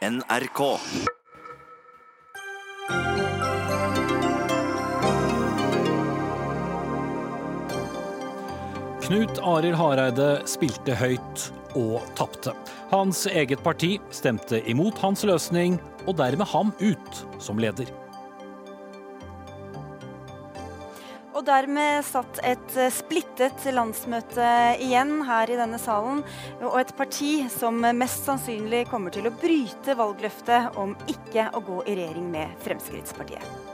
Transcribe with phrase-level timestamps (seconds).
[0.00, 0.78] NRK.
[9.02, 11.44] Knut Arild Hareide spilte høyt
[11.76, 12.54] og tapte.
[12.88, 15.76] Hans eget parti stemte imot hans løsning,
[16.08, 17.92] og dermed ham ut som leder.
[21.50, 24.50] Dermed satt et eh, splittet landsmøte
[24.82, 26.22] igjen her i denne salen,
[26.62, 31.82] og et parti som mest sannsynlig kommer til å bryte valgløftet om ikke å gå
[31.86, 33.69] i regjering med Fremskrittspartiet.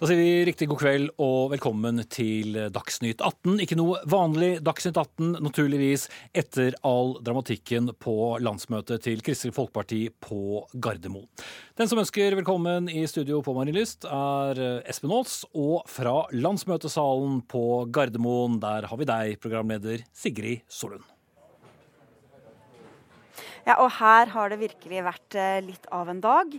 [0.00, 3.58] Da sier vi riktig god kveld og velkommen til Dagsnytt 18.
[3.60, 10.62] Ikke noe vanlig Dagsnytt 18, naturligvis, etter all dramatikken på landsmøtet til Kristelig Folkeparti på
[10.72, 11.26] Gardermoen.
[11.76, 15.42] Den som ønsker velkommen i studio på Marienlyst, er Espen Aas.
[15.52, 21.04] Og fra landsmøtesalen på Gardermoen, der har vi deg, programleder Sigrid Solund.
[23.68, 26.56] Ja, og her har det virkelig vært eh, litt av en dag.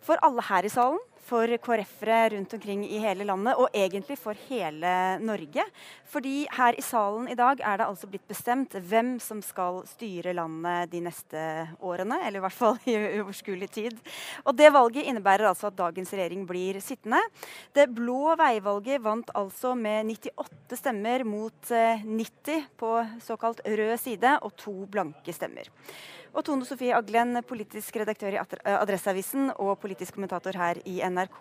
[0.00, 4.38] For alle her i salen, for KrF-ere rundt omkring i hele landet, og egentlig for
[4.48, 5.64] hele Norge.
[6.08, 10.32] Fordi her i salen i dag er det altså blitt bestemt hvem som skal styre
[10.36, 11.42] landet de neste
[11.84, 12.22] årene.
[12.24, 13.98] Eller i hvert fall i uoverskuelig tid.
[14.46, 17.20] Og det valget innebærer altså at dagens regjering blir sittende.
[17.76, 24.38] Det blå veivalget vant altså med 98 stemmer mot 90 eh, på såkalt rød side,
[24.42, 25.68] og to blanke stemmer.
[26.36, 28.40] Og Tone Sofie Aglen, politisk redaktør i
[28.74, 31.38] Adresseavisen og politisk kommentator her i NRK,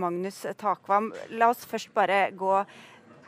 [0.00, 1.10] Magnus Takvam.
[1.36, 2.54] La oss først bare gå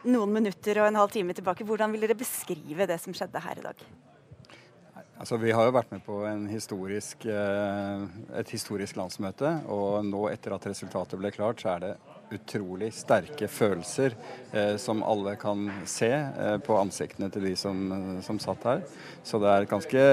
[0.08, 1.66] noen minutter og en halv time tilbake.
[1.68, 3.84] Hvordan vil dere beskrive det som skjedde her i dag?
[5.23, 6.17] Altså, vi har jo vært med på
[6.51, 8.01] historisk, eh,
[8.41, 9.53] et historisk landsmøte.
[9.70, 11.91] Og nå etter at resultatet ble klart, så er det
[12.34, 14.17] utrolig sterke følelser
[14.51, 17.84] eh, som alle kan se eh, på ansiktene til de som,
[18.27, 18.83] som, satt her.
[19.23, 20.09] Så det er et ganske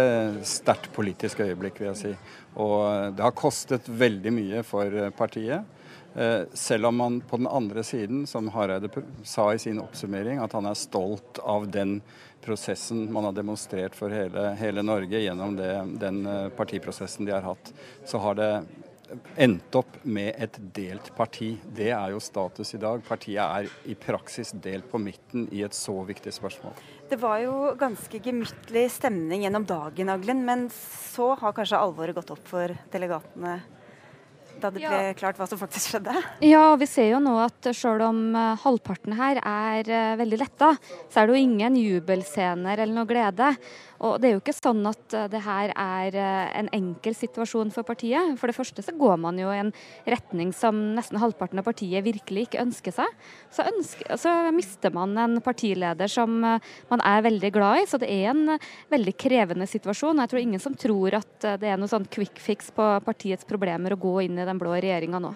[0.46, 2.14] sterkt politisk øyeblikk, vil jeg si.
[2.62, 5.79] Og det har kostet veldig mye for partiet.
[6.15, 8.89] Eh, selv om man på den andre siden, som Hareide
[9.23, 11.99] sa i sin oppsummering, at han er stolt av den
[12.42, 17.45] prosessen man har demonstrert for hele, hele Norge gjennom det, den eh, partiprosessen de har
[17.45, 17.73] hatt,
[18.05, 18.52] så har det
[19.42, 21.53] endt opp med et delt parti.
[21.75, 23.02] Det er jo status i dag.
[23.08, 26.77] Partiet er i praksis delt på midten i et så viktig spørsmål.
[27.09, 32.33] Det var jo ganske gemyttlig stemning gjennom dagen, Aglen, men så har kanskje alvoret gått
[32.36, 33.59] opp for delegatene?
[34.59, 36.15] Da det ble klart hva som faktisk skjedde?
[36.43, 40.73] Ja, vi ser jo nå at selv om eh, halvparten her er uh, veldig letta,
[41.09, 43.53] så er det jo ingen jubelscener eller noe glede.
[43.99, 47.73] Og Det er jo ikke sånn at eh, det her er eh, en enkel situasjon
[47.76, 48.37] for partiet.
[48.39, 49.73] For det første så går man jo i en
[50.08, 53.17] retning som nesten halvparten av partiet virkelig ikke ønsker seg.
[53.52, 57.89] Så, ønsker, så mister man en partileder som eh, man er veldig glad i.
[57.92, 58.55] Så det er en
[58.93, 60.23] veldig krevende situasjon.
[60.23, 63.95] Jeg tror ingen som tror at det er noe sånn quick fix på partiets problemer
[63.95, 65.36] å gå inn i den blå regjeringa nå.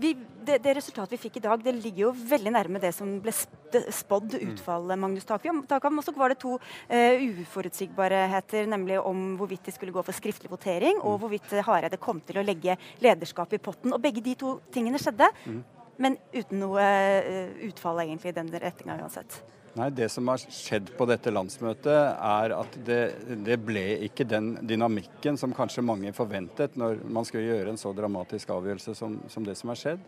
[0.00, 0.12] Vi,
[0.46, 3.34] det, det, resultatet vi fikk i dag, det ligger jo veldig nærme det som ble
[3.34, 4.44] spådd mm.
[4.52, 5.62] utfallet, Magnus Takvam.
[6.00, 10.50] Og så var det to uh, uforutsigbarheter, nemlig om hvorvidt de skulle gå for skriftlig
[10.52, 11.20] votering, og mm.
[11.24, 13.94] hvorvidt Hareide kom til å legge lederskapet i potten.
[13.96, 15.62] Og begge de to tingene skjedde, mm.
[16.00, 19.42] men uten noe uh, utfall egentlig i den retninga uansett.
[19.78, 23.00] Nei, Det som har skjedd på dette landsmøtet, er at det,
[23.46, 27.92] det, ble ikke den dynamikken som kanskje mange forventet når man skulle gjøre en så
[27.94, 30.02] dramatisk avgjørelse som, som det som har skjedd.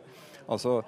[0.50, 0.80] Altså,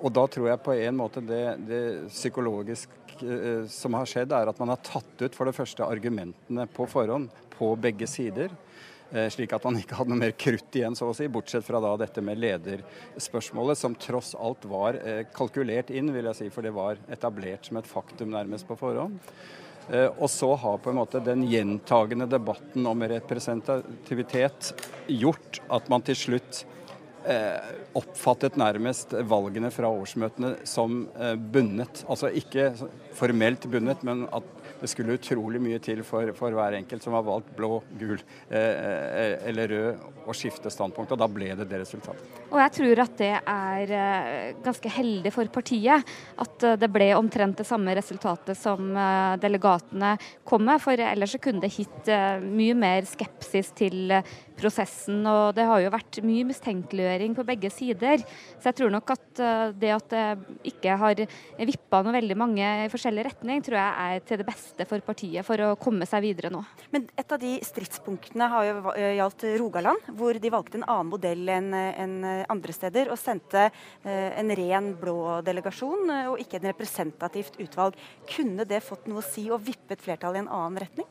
[0.00, 4.48] og da tror jeg på en måte det, det psykologisk eh, som har skjedd, er
[4.48, 8.52] at man har tatt ut for det første argumentene på forhånd på begge sider.
[9.12, 11.78] Eh, slik at man ikke hadde noe mer krutt igjen, så å si, bortsett fra
[11.82, 16.66] da dette med lederspørsmålet, som tross alt var eh, kalkulert inn, vil jeg si, for
[16.66, 19.20] det var etablert som et faktum nærmest på forhånd.
[19.94, 24.72] Eh, og så har på en måte den gjentagende debatten om representativitet
[25.06, 26.66] gjort at man til slutt
[27.98, 31.00] oppfattet nærmest valgene fra årsmøtene som
[31.50, 32.04] bundet.
[32.06, 32.68] Altså ikke
[33.18, 34.46] formelt bundet, men at
[34.80, 38.58] det skulle utrolig mye til for, for hver enkelt som har valgt blå, gul eh,
[38.58, 41.14] eh, eller rød, å skifte standpunkt.
[41.14, 42.40] Og da ble det det resultatet.
[42.50, 47.10] Og jeg tror at det er eh, ganske heldig for partiet at eh, det ble
[47.18, 48.92] omtrent det samme resultatet som
[49.40, 50.82] delegatene kom med.
[50.82, 52.10] For ellers så kunne det hit
[52.42, 54.12] mye mer skepsis til
[54.58, 55.20] prosessen.
[55.26, 58.22] og Det har jo vært mye mistenkeliggjøring på begge sider.
[58.58, 60.24] Så jeg tror nok at eh, det at det
[60.72, 61.22] ikke har
[61.68, 65.46] vippa noe veldig mange i forskjellig retning, tror jeg er til det beste for partiet
[65.46, 66.62] for å komme seg videre nå.
[66.94, 71.12] Men et av de stridspunktene har jo eh, gjaldt Rogaland, hvor de valgte en annen
[71.12, 72.14] modell enn en
[72.50, 73.68] andre steder og sendte
[74.04, 77.96] en ren blå delegasjon og ikke en representativt utvalg.
[78.30, 81.08] Kunne det fått noe å si og vippet flertallet i en annen retning?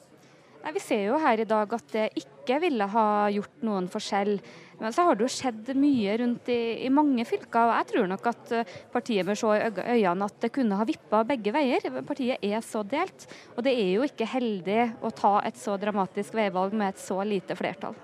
[0.66, 4.38] Nei, Vi ser jo her i dag at det ikke ville ha gjort noen forskjell.
[4.80, 7.70] Men så har det jo skjedd mye rundt i, i mange fylker.
[7.70, 10.88] og Jeg tror nok at eh, partiet bør se i øynene at det kunne ha
[10.88, 11.88] vippa begge veier.
[12.08, 13.28] Partiet er så delt.
[13.56, 17.22] Og det er jo ikke heldig å ta et så dramatisk veivalg med et så
[17.26, 17.96] lite flertall.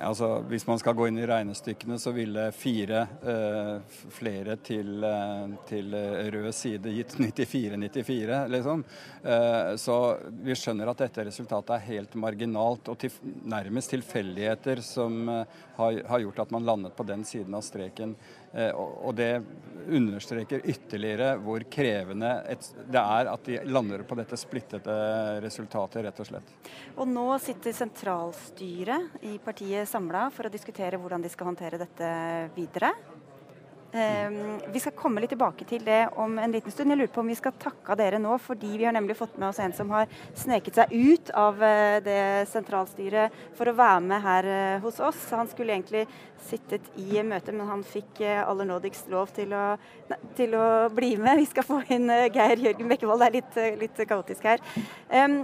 [0.00, 5.56] Altså, hvis man skal gå inn i regnestykkene, så ville fire eh, flere til, eh,
[5.68, 5.96] til,
[6.34, 8.84] rød side gitt 94-94, liksom.
[9.22, 9.96] Eh, så
[10.40, 13.12] vi skjønner at dette resultatet er helt marginalt og til,
[13.44, 18.16] nærmest tilfeldigheter som eh, har, har, gjort at man landet på den siden av streken.
[18.52, 19.42] Eh, og det
[19.90, 24.96] understreker ytterligere hvor krevende et, det er at de lander på dette splittete
[25.44, 26.56] resultatet, rett og slett.
[26.96, 32.12] Og nå sitter sentralstyret i partiet samla for å diskutere hvordan de skal håndtere dette
[32.56, 32.94] videre.
[33.90, 36.92] Um, vi skal komme litt tilbake til det om en liten stund.
[36.92, 39.48] Jeg lurer på om vi skal takke dere nå, fordi vi har nemlig fått med
[39.48, 40.06] oss en som har
[40.38, 45.24] sneket seg ut av uh, det sentralstyret for å være med her uh, hos oss.
[45.34, 46.04] Han skulle egentlig
[46.46, 49.64] sittet i møte, men han fikk uh, aller nådigst lov til å,
[50.12, 51.42] ne, til å, bli med.
[51.42, 53.26] Vi skal få inn Geir Jørgen Bekkevold.
[53.26, 54.62] Det er litt, litt kaotisk her.
[55.10, 55.42] Um,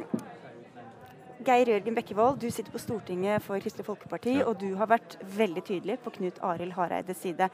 [1.47, 4.47] Geir Jørgen Bekkevold, du sitter på Stortinget for Kristelig Folkeparti, ja.
[4.51, 7.47] og du har vært veldig tydelig på Knut Arild Hareides side.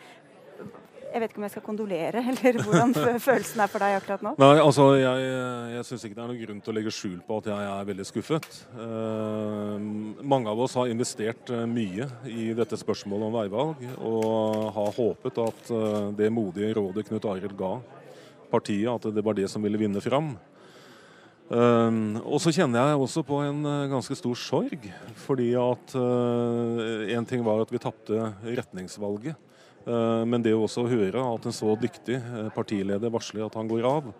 [1.12, 2.94] Jeg vet ikke om jeg skal kondolere, eller hvordan
[3.26, 4.32] følelsen er for deg akkurat nå?
[4.40, 5.26] Nei, altså Jeg,
[5.74, 7.90] jeg syns ikke det er noen grunn til å legge skjul på at jeg er
[7.90, 8.48] veldig skuffet.
[8.86, 9.74] Eh,
[10.34, 15.42] mange av oss har investert uh, mye i dette spørsmålet om veivalg, og har håpet
[15.44, 17.74] at uh, det modige rådet Knut Arild ga
[18.52, 20.32] partiet, at det var det som ville vinne fram.
[21.52, 24.86] Og så kjenner jeg også på en ganske stor sorg,
[25.20, 25.96] fordi at
[27.12, 29.36] en ting var at vi tapte retningsvalget.
[29.82, 33.86] Eh, men det å høre at en så dyktig eh, partileder varsler at han går
[33.88, 34.10] av,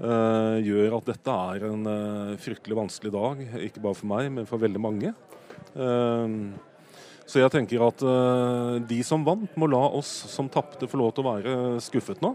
[0.00, 1.92] eh, gjør at dette er en
[2.40, 3.46] fryktelig vanskelig dag.
[3.68, 5.14] Ikke bare for meg, men for veldig mange.
[7.30, 8.02] Så jeg tenker at
[8.90, 11.52] de som vant, må la oss som tapte få lov til å være
[11.84, 12.32] skuffet nå.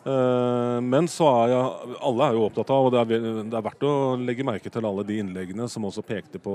[0.00, 3.84] Men så er jeg, alle er jo opptatt av, og det er, det er verdt
[3.84, 6.54] å legge merke til alle de innleggene som også pekte på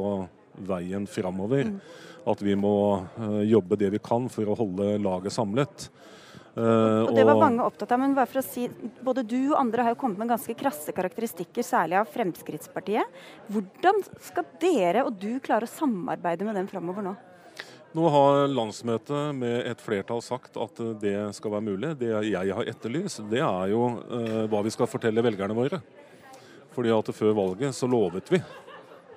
[0.65, 1.69] veien framover.
[1.69, 2.75] Mm at vi må
[3.19, 5.89] eh, jobbe det vi kan for å holde laget samlet.
[6.55, 8.69] Uh, og Det var mange opptatt av, men bare for å si,
[9.03, 13.17] både du og andre har jo kommet med ganske krasse karakteristikker, særlig av Fremskrittspartiet.
[13.51, 17.15] Hvordan skal dere og du klare å samarbeide med dem framover nå?
[17.95, 21.93] Nå har landsmøtet med et flertall sagt at det skal være mulig.
[22.01, 25.79] Det jeg har etterlyst, det er jo uh, hva vi skal fortelle velgerne våre.
[26.75, 28.41] Fordi at Før valget så lovet vi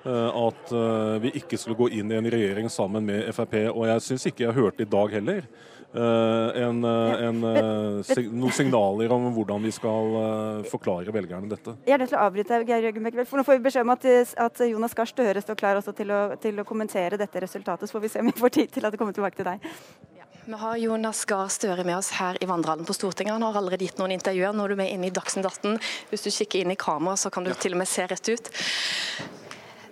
[0.03, 3.55] Eh, at eh, vi ikke skulle gå inn i en regjering sammen med Frp.
[3.73, 9.23] Og jeg syns ikke jeg hørte i dag heller eh, en, en, noen signaler om
[9.33, 10.19] hvordan vi skal
[10.69, 11.73] forklare velgerne dette.
[11.87, 13.95] Jeg er nødt til å avbryte, Geir Jørgen Bekkevold, for nå får vi beskjed om
[13.95, 14.05] at,
[14.45, 17.89] at Jonas Gahr Støre står klar til å, til, å, kommentere dette resultatet.
[17.89, 19.65] Så får vi se om vi får tid til at det kommer tilbake til deg.
[20.49, 23.35] Vi har Jonas Gahr Støre med oss her i Vandrehallen på Stortinget.
[23.35, 24.55] Han har allerede gitt noen intervjuer.
[24.55, 25.75] Nå er du med inne i Dagsnytt 18.
[26.09, 28.49] Hvis du kikker inn i kamera, så kan du til og med se rett ut.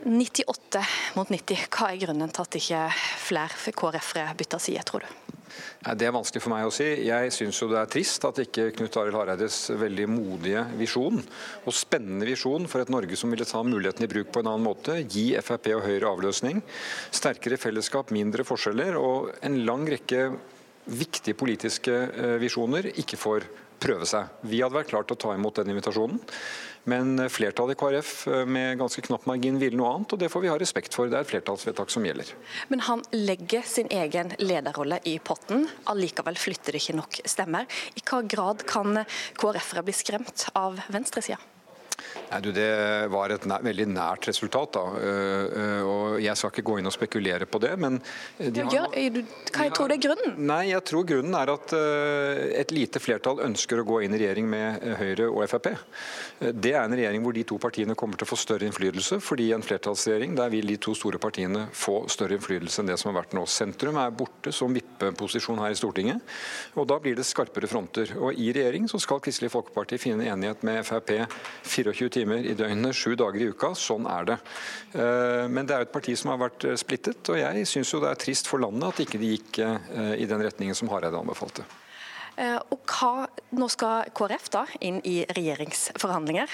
[0.07, 0.81] 98
[1.17, 1.67] mot 90.
[1.67, 2.83] Hva er grunnen til at ikke
[3.27, 5.33] flere KrF-ere bytter side, tror du?
[5.97, 6.85] Det er vanskelig for meg å si.
[7.07, 12.27] Jeg syns det er trist at ikke Knut Arild Hareides veldig modige visjon og spennende
[12.27, 15.29] visjon for et Norge som ville ta muligheten i bruk på en annen måte, gi
[15.43, 16.61] Frp og Høyre avløsning,
[17.15, 20.29] sterkere fellesskap, mindre forskjeller og en lang rekke
[20.87, 23.47] viktige politiske eh, visjoner ikke får
[23.81, 24.31] prøve seg.
[24.47, 26.21] Vi hadde vært klart til å ta imot den invitasjonen.
[26.87, 30.45] Men flertallet i KrF eh, med ganske knapp margin ville noe annet, og det får
[30.45, 31.11] vi ha respekt for.
[31.11, 32.31] Det er et flertallsvedtak som gjelder.
[32.71, 35.67] Men han legger sin egen lederrolle i potten.
[35.91, 37.67] Allikevel flytter det ikke nok stemmer.
[37.99, 39.03] I hva grad kan
[39.37, 41.41] KrF-ere bli skremt av venstresida?
[42.27, 42.67] Nei, du, Det
[43.13, 44.73] var et nær, veldig nært resultat.
[44.75, 47.73] da, uh, og Jeg skal ikke gå inn og spekulere på det.
[47.79, 48.01] men...
[48.37, 49.21] De har, Gjør, du,
[49.53, 50.35] hva jeg tror det er grunnen?
[50.49, 54.21] Nei, jeg tror grunnen er at uh, et lite flertall ønsker å gå inn i
[54.21, 55.71] regjering med Høyre og Frp.
[56.41, 59.21] Uh, det er en regjering hvor de to partiene kommer til å få større innflytelse.
[59.23, 63.11] fordi en flertallsregjering der vil de to store partiene få større innflytelse enn det som
[63.11, 63.45] har vært nå.
[63.47, 66.21] Sentrum er borte som vippeposisjon her i Stortinget.
[66.75, 68.11] og Da blir det skarpere fronter.
[68.19, 71.13] Og I regjering så skal Kristelig Folkeparti finne enighet med Frp
[71.63, 73.71] 24 timer i døgnet, sju dager i uka.
[73.77, 74.37] Sånn er det.
[75.53, 78.49] Men det er et parti som har vært splittet, og jeg syns det er trist
[78.49, 79.61] for landet at ikke de gikk
[80.17, 81.65] i den retningen som Hareide anbefalte.
[82.73, 86.51] Og hva, Nå skal KrF da inn i regjeringsforhandlinger.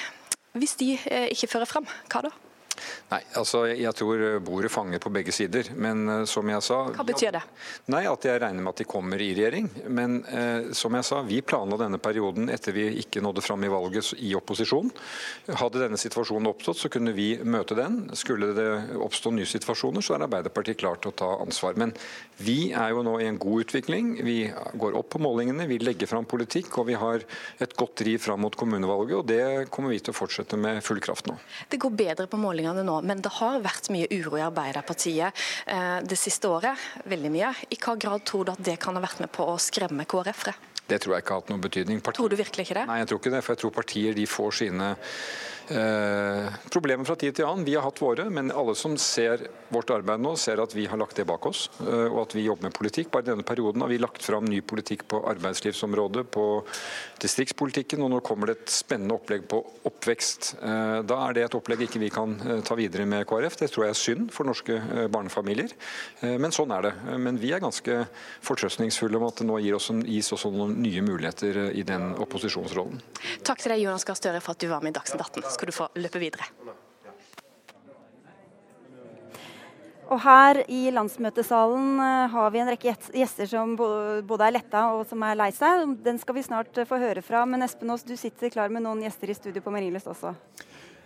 [0.54, 0.94] Hvis de
[1.34, 2.36] ikke fører frem, hva da?
[3.12, 5.70] Nei, altså jeg tror bordet fanger på begge sider.
[5.76, 7.44] Men uh, som jeg sa Hva betyr det?
[7.94, 9.70] Nei, At jeg regner med at de kommer i regjering.
[9.94, 13.72] Men eh, som jeg sa, vi planla denne perioden etter vi ikke nådde fram i
[13.72, 14.92] valget i opposisjon.
[15.60, 18.00] Hadde denne situasjonen oppstått, så kunne vi møte den.
[18.18, 18.68] Skulle det
[19.04, 21.78] oppstå nye situasjoner, så er Arbeiderpartiet klar til å ta ansvar.
[21.80, 21.94] Men
[22.42, 24.16] vi er jo nå i en god utvikling.
[24.26, 24.38] Vi
[24.80, 27.26] går opp på målingene, vi legger fram politikk, og vi har
[27.64, 29.18] et godt driv fram mot kommunevalget.
[29.20, 31.38] Og det kommer vi til å fortsette med full kraft nå.
[31.70, 35.34] Det går bedre på målingene målingene nå, men det har vært mye uro i Arbeiderpartiet
[35.68, 36.78] eh, det siste året.
[37.06, 37.54] Veldig mye.
[37.70, 40.56] I hva grad tror du at det kan ha vært med på å skremme KrF-ere?
[40.84, 42.02] Det tror jeg ikke har hatt noen betydning.
[42.04, 42.20] Parti...
[42.20, 42.88] Tror du virkelig ikke det?
[42.90, 43.44] Nei, jeg tror ikke det.
[43.44, 44.90] For jeg tror partier de får sine
[45.68, 47.64] Eh, problemer fra tid til annen.
[47.64, 51.00] Vi har hatt våre, men alle som ser vårt arbeid nå, ser at vi har
[51.00, 53.12] lagt det bak oss, eh, og at vi jobber med politikk.
[53.14, 56.46] Bare i denne perioden har vi lagt fram ny politikk på arbeidslivsområdet, på
[57.24, 60.50] distriktspolitikken, og nå kommer det et spennende opplegg på oppvekst.
[60.60, 62.36] Eh, da er det et opplegg ikke vi kan
[62.68, 63.56] ta videre med KrF.
[63.62, 64.76] Det tror jeg er synd for norske
[65.14, 65.72] barnefamilier,
[66.22, 66.94] men sånn er det.
[67.24, 68.02] Men vi er ganske
[68.44, 73.00] fortrøstningsfulle om at det nå gir oss, gis også noen nye muligheter i den opposisjonsrollen.
[73.46, 75.70] Takk til deg, Jonas Gahr Støre, for at du var med i Dagsnytt 18 skal
[75.70, 76.50] du få løpe videre.
[80.12, 85.06] Og her i landsmøtesalen eh, har vi en rekke gjester som både er letta og
[85.10, 85.96] som er lei seg.
[86.06, 87.46] Den skal vi snart eh, få høre fra.
[87.50, 90.36] Men Espen Aas, du sitter klar med noen gjester i studio på Marienlyst også?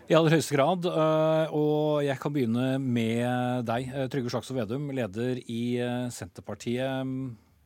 [0.08, 0.88] I aller høyeste grad.
[0.89, 5.62] Eh, og jeg kan begynne med deg, Trygve Slagsvold Vedum, leder i
[6.13, 7.13] Senterpartiet.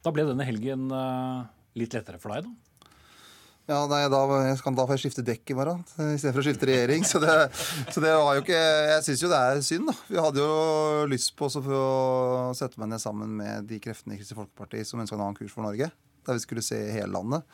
[0.02, 0.90] Da ble denne helgen
[1.78, 2.71] litt lettere for deg, da?
[3.72, 4.20] Ja, nei, da,
[4.60, 7.06] kan, da får jeg skifte dekk i morgen istedenfor å skifte regjering.
[7.08, 7.36] Så det,
[7.94, 9.96] så det var jo ikke Jeg syns jo det er synd, da.
[10.10, 11.84] Vi hadde jo lyst på å
[12.58, 15.54] sette meg ned sammen med de kreftene i Kristelig Folkeparti som ønska en annen kurs
[15.56, 15.88] for Norge.
[16.28, 17.48] Der vi skulle se hele landet.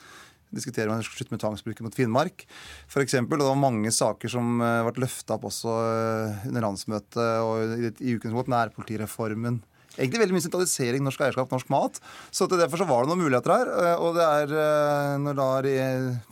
[0.58, 2.48] Diskutere om man skulle slutte med tvangsbruken mot Finnmark.
[2.90, 7.26] For eksempel, det var mange saker som ble eh, løfta opp også eh, under landsmøtet
[7.46, 9.62] og i, i ukens måte, Nærpolitireformen
[9.98, 12.00] egentlig veldig mye sentralisering, norsk eierskap, norsk mat.
[12.32, 13.74] Så til derfor så var det noen muligheter her.
[13.82, 15.50] Eh, og det er eh, når da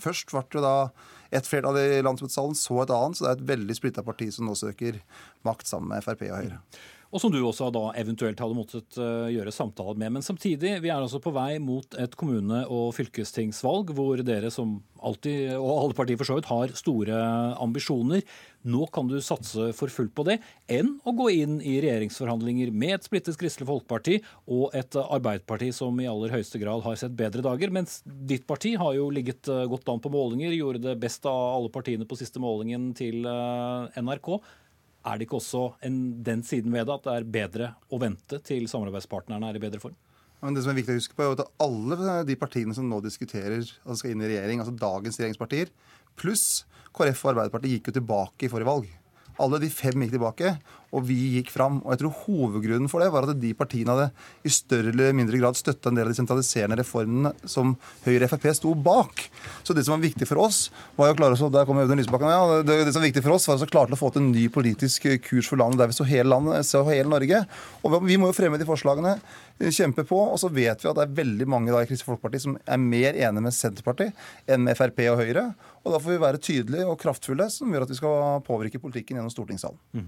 [0.02, 0.78] Først ble det da
[1.36, 3.18] et flertall i landsmøtesalen, så et annet.
[3.18, 5.02] Så det er et veldig splitta parti som nå søker
[5.48, 6.60] makt sammen med Frp og Høyre.
[7.16, 10.18] Og som du også da eventuelt hadde måttet uh, gjøre samtaler med.
[10.18, 14.82] Men samtidig, vi er altså på vei mot et kommune- og fylkestingsvalg hvor dere som
[15.06, 17.20] alltid, og alle partier for så vidt, har store
[17.64, 18.26] ambisjoner.
[18.68, 20.40] Nå kan du satse for fullt på det,
[20.72, 24.18] enn å gå inn i regjeringsforhandlinger med et splittet Kristelig Folkeparti
[24.52, 27.72] og et Arbeiderparti som i aller høyeste grad har sett bedre dager.
[27.72, 31.62] Mens ditt parti har jo ligget uh, godt an på målinger, gjorde det best av
[31.62, 34.34] alle partiene på siste målingen til uh, NRK.
[35.06, 38.40] Er det ikke også en, den siden ved det at det er bedre å vente
[38.46, 39.96] til samarbeidspartnerne er i bedre form?
[40.42, 43.00] Men det som er viktig å huske på er at Alle de partiene som nå
[43.06, 45.72] diskuterer altså skal inn i regjering, altså dagens regjeringspartier,
[46.20, 48.92] pluss KrF og Arbeiderpartiet gikk jo tilbake i forrige valg.
[49.42, 50.54] Alle de fem gikk tilbake,
[50.96, 51.82] og vi gikk fram.
[51.84, 54.08] Og jeg tror Hovedgrunnen for det var at de partiene hadde
[54.48, 57.76] i større eller mindre grad støtta en del av de sentraliserende reformene som
[58.06, 59.26] Høyre og Frp sto bak.
[59.68, 62.62] Så det som var viktig for oss, var jo klare, der kom Audun Lysbakken, ja,
[62.64, 64.48] det, det, som var viktig for oss var å klare å få til en ny
[64.54, 67.44] politisk kurs for landet der vi så hele landet, så hele Norge.
[67.84, 69.18] Og vi må jo fremme de forslagene
[69.60, 70.18] kjempe på.
[70.20, 72.82] Og så vet vi at det er veldig mange da, i Kristelig Folkeparti som er
[72.82, 75.46] mer enige med Senterpartiet enn med Frp og Høyre.
[75.86, 79.20] Og da får vi være tydelige og kraftfulle, som gjør at vi skal påvirke politikken
[79.20, 79.80] gjennom stortingssalen.
[79.94, 80.08] Mm.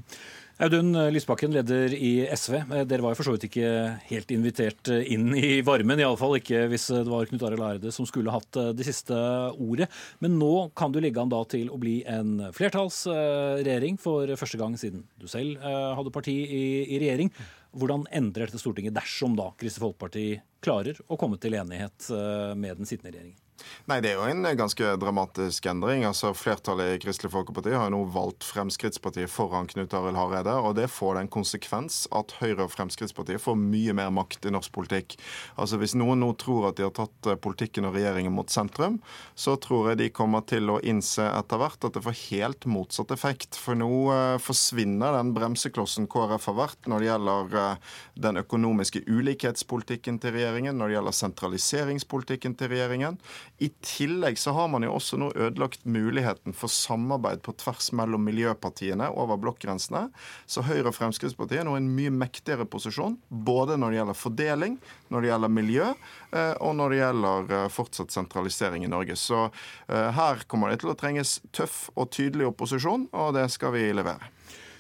[0.58, 2.56] Audun Lysbakken, leder i SV.
[2.90, 3.68] Dere var jo for så vidt ikke
[4.10, 8.34] helt invitert inn i varmen, iallfall ikke hvis det var Knut Arild Hareide som skulle
[8.34, 9.14] hatt det siste
[9.54, 9.86] ordet.
[10.18, 14.74] Men nå kan du ligge an da til å bli en flertallsregjering for første gang
[14.82, 17.30] siden du selv eh, hadde parti i, i regjering.
[17.78, 20.30] Hvordan endrer dette Stortinget dersom da Kristelig Folkeparti
[20.66, 23.44] klarer å komme til enighet eh, med den sittende regjeringen?
[23.88, 26.03] Nei, Det er jo en ganske dramatisk endring.
[26.07, 30.53] Altså, Flertallet i Kristelig Folkeparti har jo nå valgt Fremskrittspartiet foran Knut Arild Hareide.
[30.59, 34.71] og Det får den konsekvens at Høyre og Fremskrittspartiet får mye mer makt i norsk
[34.75, 35.17] politikk.
[35.57, 39.00] Altså, Hvis noen nå tror at de har tatt eh, politikken og regjeringen mot sentrum,
[39.36, 43.12] så tror jeg de kommer til å innse etter hvert at det får helt motsatt
[43.15, 43.55] effekt.
[43.55, 47.95] For nå uh, forsvinner den bremseklossen KrF har vært når det gjelder uh,
[48.27, 53.19] den økonomiske ulikhetspolitikken til regjeringen, når det gjelder sentraliseringspolitikken til regjeringen.
[53.58, 58.22] I tillegg så har man jo også nå ødelagt muligheten for samarbeid på tvers mellom
[58.28, 60.04] miljøpartiene over blokkgrensene.
[60.46, 64.20] Så Høyre og Fremskrittspartiet er nå i en mye mektigere posisjon, både når det gjelder
[64.22, 64.78] fordeling,
[65.10, 65.90] når det gjelder miljø,
[66.38, 69.18] eh, og når det gjelder eh, fortsatt sentralisering i Norge.
[69.18, 73.74] Så eh, her kommer det til å trenges tøff og tydelig opposisjon, og det skal
[73.74, 74.37] vi levere.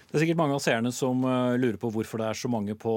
[0.07, 2.77] Det er sikkert mange av seerne som uh, lurer på hvorfor det er så mange
[2.79, 2.91] på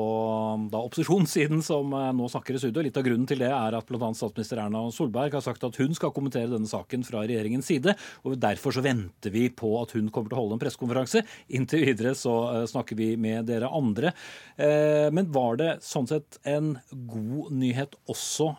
[0.70, 2.84] da, opposisjonssiden som uh, nå snakker i studio.
[2.86, 4.10] Litt av grunnen til det er at bl.a.
[4.14, 7.96] statsminister Erna Solberg har sagt at hun skal kommentere denne saken fra regjeringens side.
[8.22, 11.24] og Derfor så venter vi på at hun kommer til å holde en pressekonferanse.
[11.58, 14.14] Inntil videre så uh, snakker vi med dere andre.
[14.60, 16.74] men var det sånn sett en
[17.10, 18.52] god nyhet også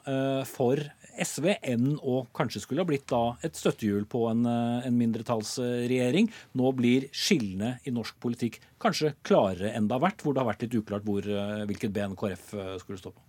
[0.50, 0.82] for
[1.22, 6.32] SV enn å kanskje skulle ha blitt da et støttehjul på en, eh, en mindretallsregjering.
[6.58, 10.50] Nå blir skillene i norsk politikk kanskje klarere enn det har vært, hvor det har
[10.50, 13.22] vært litt uklart hvor, eh, hvilket ben KrF eh, skulle stå på.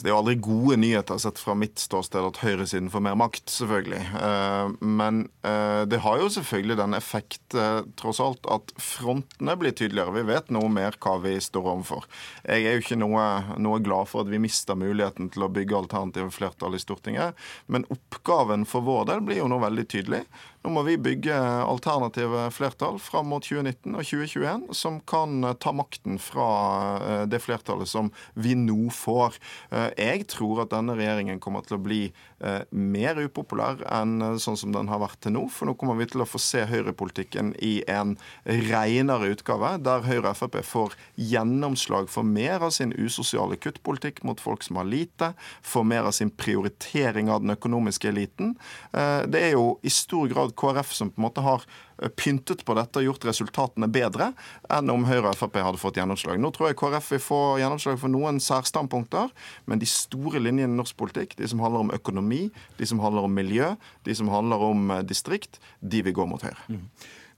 [0.00, 3.50] Det er jo aldri gode nyheter sett fra mitt ståsted at høyresiden får mer makt,
[3.52, 4.00] selvfølgelig.
[4.80, 5.22] Men
[5.90, 7.56] det har jo selvfølgelig den effekt,
[8.00, 10.14] tross alt, at frontene blir tydeligere.
[10.16, 12.06] Vi vet noe mer hva vi står overfor.
[12.44, 13.26] Jeg er jo ikke noe,
[13.60, 17.86] noe glad for at vi mister muligheten til å bygge alternative flertall i Stortinget, men
[17.92, 20.24] oppgaven for vår del blir jo nå veldig tydelig.
[20.60, 25.72] Nå må vi bygge alternative flertall fram mot 2019 og 2021 som kan eh, ta
[25.72, 26.48] makten fra
[27.00, 29.38] eh, det flertallet som vi nå får.
[29.96, 32.02] Eh, jeg tror at denne regjeringen kommer til å bli
[32.72, 35.42] mer upopulær enn sånn som den har vært til nå.
[35.52, 38.14] For nå kommer vi til å få se høyrepolitikken i en
[38.48, 44.40] renere utgave, der Høyre og Frp får gjennomslag for mer av sin usosiale kuttpolitikk mot
[44.40, 48.54] folk som har lite, for mer av sin prioritering av den økonomiske eliten.
[48.90, 52.76] Det er jo i stor grad KrF som på en måte har eh, pyntet på
[52.78, 54.30] dette og gjort resultatene bedre
[54.72, 56.40] enn om Høyre og Frp hadde fått gjennomslag.
[56.40, 59.32] Nå tror jeg KrF vil få gjennomslag for noen særstandpunkter,
[59.68, 62.46] men de store linjene i norsk politikk, de som handler om økonomi,
[62.78, 63.74] de som handler om miljø,
[64.08, 66.60] de som handler om eh, distrikt, de vil gå mot Høyre.
[66.68, 66.86] Mm.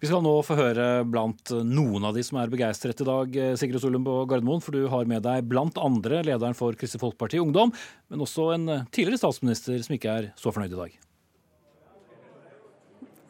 [0.03, 3.53] Vi skal nå få høre blant noen av de som er begeistret i dag, eh,
[3.59, 4.63] Sigrid Solum på Gardermoen.
[4.65, 7.71] For du har med deg blant andre lederen for Kristelig Folkeparti Ungdom,
[8.11, 11.01] men også en tidligere statsminister som ikke er så fornøyd i dag.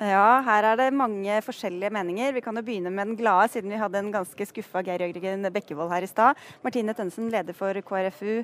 [0.02, 2.32] Ja, her er det mange forskjellige meninger.
[2.35, 5.47] Vi kan jo begynne med den glade, siden vi hadde en ganske skuffa Geir Jørgen
[5.54, 6.40] Bekkevold her i stad.
[6.64, 8.42] Martine Tønnesen, leder for KrFU.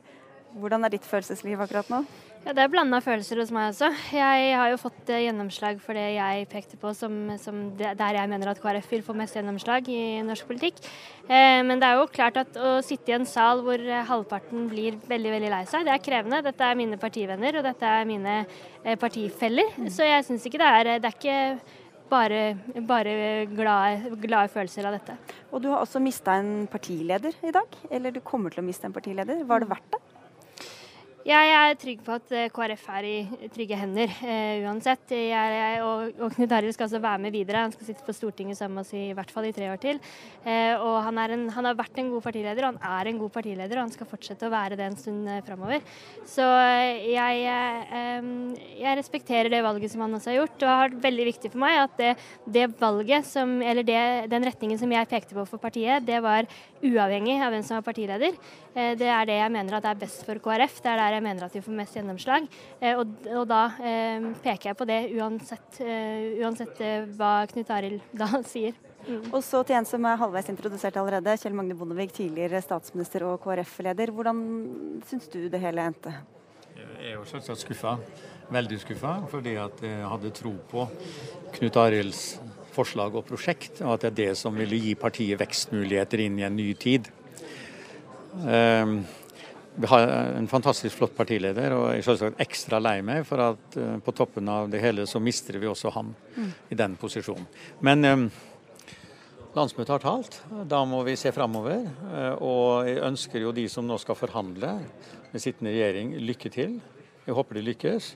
[0.56, 2.02] Hvordan er ditt følelsesliv akkurat nå?
[2.46, 3.90] Ja, Det er blanda følelser hos meg også.
[4.14, 8.30] Jeg har jo fått eh, gjennomslag for det jeg pekte på som, som der jeg
[8.30, 10.78] mener at KrF vil få mest gjennomslag i norsk politikk.
[11.26, 14.68] Eh, men det er jo klart at å sitte i en sal hvor eh, halvparten
[14.70, 16.40] blir veldig veldig lei seg, det er krevende.
[16.46, 18.38] Dette er mine partivenner, og dette er mine
[19.02, 19.74] partifeller.
[19.76, 19.92] Mm.
[19.92, 21.38] Så jeg syns ikke det er Det er ikke
[22.08, 22.42] bare,
[22.88, 23.14] bare
[23.52, 25.16] glade, glade, følelser av dette.
[25.52, 27.80] Og du har også mista en partileder i dag.
[27.90, 29.44] Eller du kommer til å miste en partileder.
[29.44, 30.07] Var det verdt det?
[31.28, 35.10] Jeg er trygg på at eh, KrF er i trygge hender uh, uansett.
[35.12, 37.66] Jeg, og, og Knut Arild skal altså være med videre.
[37.66, 40.00] Han skal sitte på Stortinget sammen med oss i hvert fall i tre år til.
[40.46, 43.32] Uh, og han, en, han, har vært en god partileder, og han er en god
[43.34, 45.84] partileder, og han skal fortsette å være det en stund uh, framover.
[46.24, 50.56] Så jeg, jeg, respekterer det valget som han også har gjort.
[50.62, 52.14] Og har vært veldig viktig for meg at det,
[52.56, 54.00] det valget som, eller det,
[54.32, 56.48] den retningen som jeg pekte på for partiet, det var
[56.80, 58.40] uavhengig av hvem som var partileder.
[58.72, 60.76] Det er det jeg mener at er best for KrF.
[60.84, 62.46] Det er der jeg mener at de får mest gjennomslag.
[62.80, 66.82] Eh, og, og da eh, peker jeg på det uansett, eh, uansett
[67.18, 68.78] hva Knut Arild da sier.
[69.08, 69.30] Mm.
[69.32, 73.38] Og så til en som er halvveis introdusert allerede, Kjell Magne Bondevik, tidligere statsminister og
[73.44, 74.12] KrF-leder.
[74.14, 74.42] Hvordan
[75.08, 76.12] syns du det hele endte?
[76.78, 77.96] Jeg er jo selvsagt skuffa.
[78.52, 79.14] Veldig skuffa.
[79.30, 80.86] Fordi at jeg hadde tro på
[81.56, 82.22] Knut Arilds
[82.78, 86.46] forslag og prosjekt, og at det er det som ville gi partiet vekstmuligheter inn i
[86.46, 87.08] en ny tid.
[88.38, 89.00] Um,
[89.80, 93.76] vi har en fantastisk flott partileder, og jeg er selvsagt ekstra lei meg for at
[93.78, 96.48] uh, på toppen av det hele så mister vi også han mm.
[96.74, 97.44] i den posisjonen.
[97.86, 98.24] Men um,
[99.54, 100.40] landsmøtet har talt.
[100.66, 101.84] Da må vi se framover.
[102.10, 104.72] Uh, og jeg ønsker jo de som nå skal forhandle
[105.30, 106.80] med sittende regjering, lykke til.
[107.28, 108.08] Jeg håper de lykkes.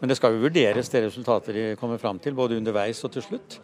[0.00, 3.22] Men det skal jo vurderes det resultatet de kommer fram til, både underveis og til
[3.22, 3.60] slutt.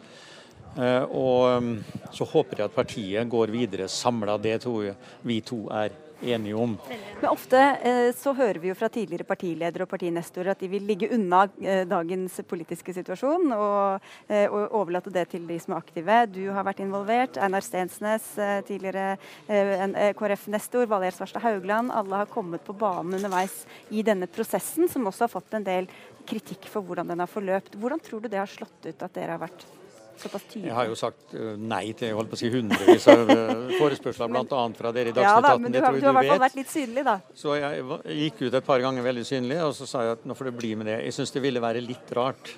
[1.17, 4.37] Og så håper jeg at partiet går videre samla.
[4.39, 4.93] Det tror jeg
[5.27, 6.77] vi to er enige om.
[7.21, 10.85] Men ofte eh, så hører vi jo fra tidligere partiledere og partinestorer at de vil
[10.87, 15.81] ligge unna eh, dagens politiske situasjon og, eh, og, overlate det til de som er
[15.81, 16.19] aktive.
[16.33, 17.39] Du har vært involvert.
[17.41, 18.23] Einar Stensnes,
[18.67, 21.91] tidligere KrF-nestor, Valgerd Svarstad Haugland.
[21.95, 25.89] Alle har kommet på banen underveis i denne prosessen, som også har fått en del
[26.29, 27.77] kritikk for hvordan den har forløpt.
[27.81, 29.67] Hvordan tror du det har slått ut at dere har vært
[30.17, 30.67] såpass tydelig?
[30.69, 34.31] Jeg har jo sagt uh, nei til holdt på å si hundrevis av uh, forespørsler,
[34.33, 34.63] bl.a.
[34.77, 35.61] fra dere i Ja Dagsnytt da, 18.
[35.61, 36.45] men du Det har, jeg du har hvert fall vet.
[36.47, 37.15] vært litt synlig, da.
[37.43, 37.85] Så jeg
[38.25, 40.57] gikk ut et par ganger veldig synlig, og så sa jeg at nå får det
[40.59, 40.99] bli med det.
[41.07, 42.55] Jeg syns det ville være litt rart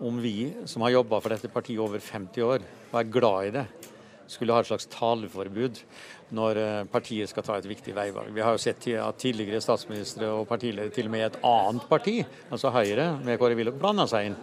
[0.00, 3.54] om vi som har jobba for dette partiet over 50 år, og er glad i
[3.60, 3.66] det,
[4.28, 5.80] skulle ha et slags taleforbud
[6.34, 8.32] når eh, partiet skal ta et viktig veivalg.
[8.34, 11.86] Vi har jo sett at tidligere statsministre og partiledere til og med i et annet
[11.86, 12.16] parti,
[12.50, 14.38] altså Høyre, med Kåre Willoch, blanda seg inn.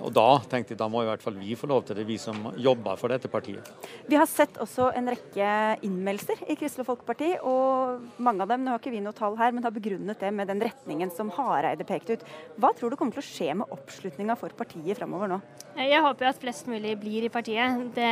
[0.00, 2.16] Og da tenkte jeg da må i hvert fall vi få lov til det, vi
[2.20, 3.68] som jobber for dette partiet.
[4.08, 5.48] Vi har sett også en rekke
[5.84, 9.52] innmeldelser i Kristelig Folkeparti, og mange av dem nå har ikke vi noe tall her,
[9.52, 12.24] men har begrunnet det med den retningen som Hareide pekte ut.
[12.60, 15.40] Hva tror du kommer til å skje med oppslutninga for partiet framover nå?
[15.76, 17.78] Jeg håper jo at flest mulig blir i partiet.
[17.96, 18.08] Det,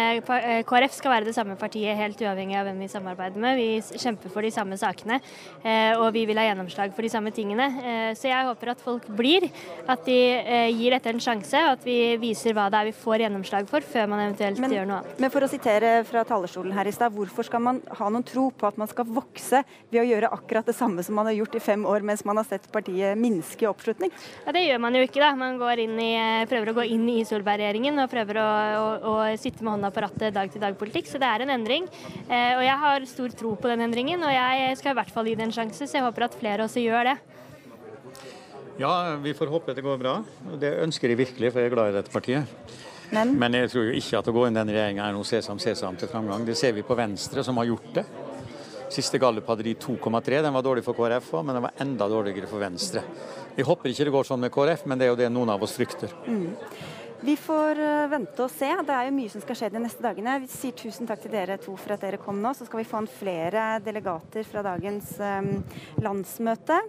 [0.68, 3.60] KrF skal være det samme partiet helt uavhengig av hvem vi samarbeider med.
[3.60, 5.20] Vi kjemper for de samme sakene,
[5.60, 7.68] eh, og vi vil ha gjennomslag for de samme tingene.
[7.80, 9.50] Eh, Så jeg håper at folk blir,
[9.86, 12.94] at de eh, gir dette en sjanse, og at vi viser hva det er vi
[12.96, 15.20] får gjennomslag for, før man eventuelt gjør noe annet.
[15.22, 18.48] Men for å sitere fra talerstolen her i stad, hvorfor skal man ha noen tro
[18.50, 21.56] på at man skal vokse ved å gjøre akkurat det samme som man har gjort
[21.56, 24.12] i fem år, mens man har sett partiet minske i oppslutning?
[24.46, 25.32] Ja, Det gjør man jo ikke, da.
[25.38, 28.48] Man i, eh, prøver å gå inn i Solberg-regjeringen og prøver å,
[28.80, 31.06] å, å sitte med hånda på rattet dag-til-dag-politikk.
[31.06, 31.86] Så det er en endring.
[32.26, 35.30] Eh, og jeg har stor tro på den endringen, og jeg skal i hvert fall
[35.30, 35.86] gi det en sjanse.
[35.86, 37.18] Så jeg håper at flere også gjør det.
[38.80, 40.14] Ja, vi får håpe det går bra.
[40.56, 42.48] Det ønsker jeg virkelig, for jeg er glad i dette partiet.
[43.12, 45.98] Men, jeg tror jo ikke at å gå inn denne regjeringa er noe sesam, sesam
[46.00, 46.46] til framgang.
[46.48, 48.04] Det ser vi på Venstre, som har gjort det.
[48.90, 50.40] Siste gallup hadde de 2,3.
[50.46, 53.02] Den var dårlig for KrF òg, men den var enda dårligere for Venstre.
[53.58, 55.66] Vi håper ikke det går sånn med KrF, men det er jo det noen av
[55.66, 56.16] oss frykter.
[56.24, 56.48] Mm.
[57.20, 58.70] Vi får eh, vente og se.
[58.86, 60.38] Det er jo mye som skal skje de neste dagene.
[60.40, 62.54] Vi sier tusen takk til dere to for at dere kom nå.
[62.56, 65.52] Så skal vi få inn flere delegater fra dagens eh,
[66.00, 66.80] landsmøte.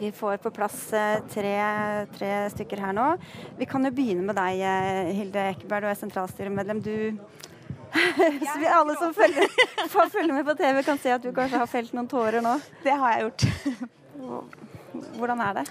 [0.00, 1.54] Vi får på plass eh, tre,
[2.16, 3.06] tre stykker her nå.
[3.58, 5.86] Vi kan jo begynne med deg, eh, Hilde Ekeberg.
[5.86, 6.82] Du er sentralstyremedlem.
[6.84, 6.94] Du
[8.50, 9.46] Så vi alle som følger,
[9.88, 12.54] får følge med på TV, kan se at du kanskje har felt noen tårer nå.
[12.84, 13.88] Det har jeg gjort.
[15.18, 15.64] Hvordan er det?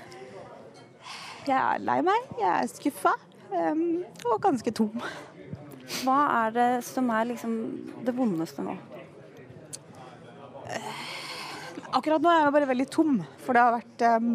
[1.47, 3.15] Jeg er lei meg, jeg er skuffa
[3.53, 4.99] um, og ganske tom.
[6.03, 7.55] Hva er det som er liksom
[8.05, 8.75] det vondeste nå?
[11.89, 14.33] Akkurat nå er jeg bare veldig tom, for det har vært um,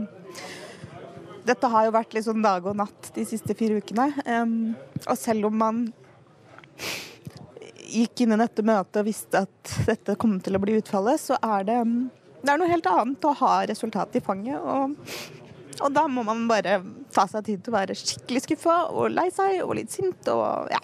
[1.46, 4.08] Dette har jo vært litt sånn dag og natt de siste fire ukene.
[4.24, 4.72] Um,
[5.04, 5.84] og selv om man
[7.84, 11.38] gikk inn i dette møtet og visste at dette kom til å bli utfallet, så
[11.38, 12.08] er det, um,
[12.42, 14.58] det er noe helt annet å ha resultatet i fanget.
[14.58, 14.96] Og,
[15.78, 16.80] og da må man bare
[17.14, 20.72] ta seg tid til å være skikkelig skuffa og lei seg og litt sint og
[20.74, 20.82] ja.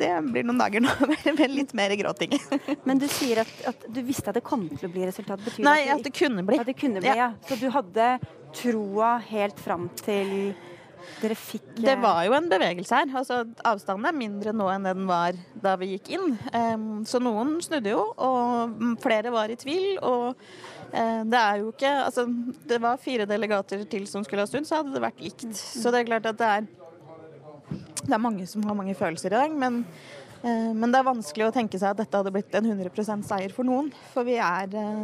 [0.00, 0.94] Det blir noen dager nå
[1.38, 2.36] med litt mer gråting.
[2.88, 5.42] Men du sier at, at du visste at det kom til å bli resultat.
[5.44, 6.60] Betyr Nei, det at det kunne bli.
[6.60, 7.32] At det kunne bli, ja.
[7.48, 8.12] Så du hadde
[8.56, 10.52] troa helt fram til
[11.20, 13.12] dere fikk Det var jo en bevegelse her.
[13.20, 16.34] Altså, avstanden er mindre nå enn den var da vi gikk inn.
[16.52, 19.96] Um, så noen snudde jo, og flere var i tvil.
[20.06, 22.26] Og uh, det er jo ikke Altså,
[22.68, 25.48] det var fire delegater til som skulle ha snudd, så hadde det vært likt.
[25.56, 26.70] Så det er klart at det er
[28.00, 29.84] det er mange som har mange følelser i dag, men,
[30.42, 33.66] men det er vanskelig å tenke seg at dette hadde blitt en 100% seier for
[33.68, 33.90] noen.
[34.14, 35.00] For vi er, eh,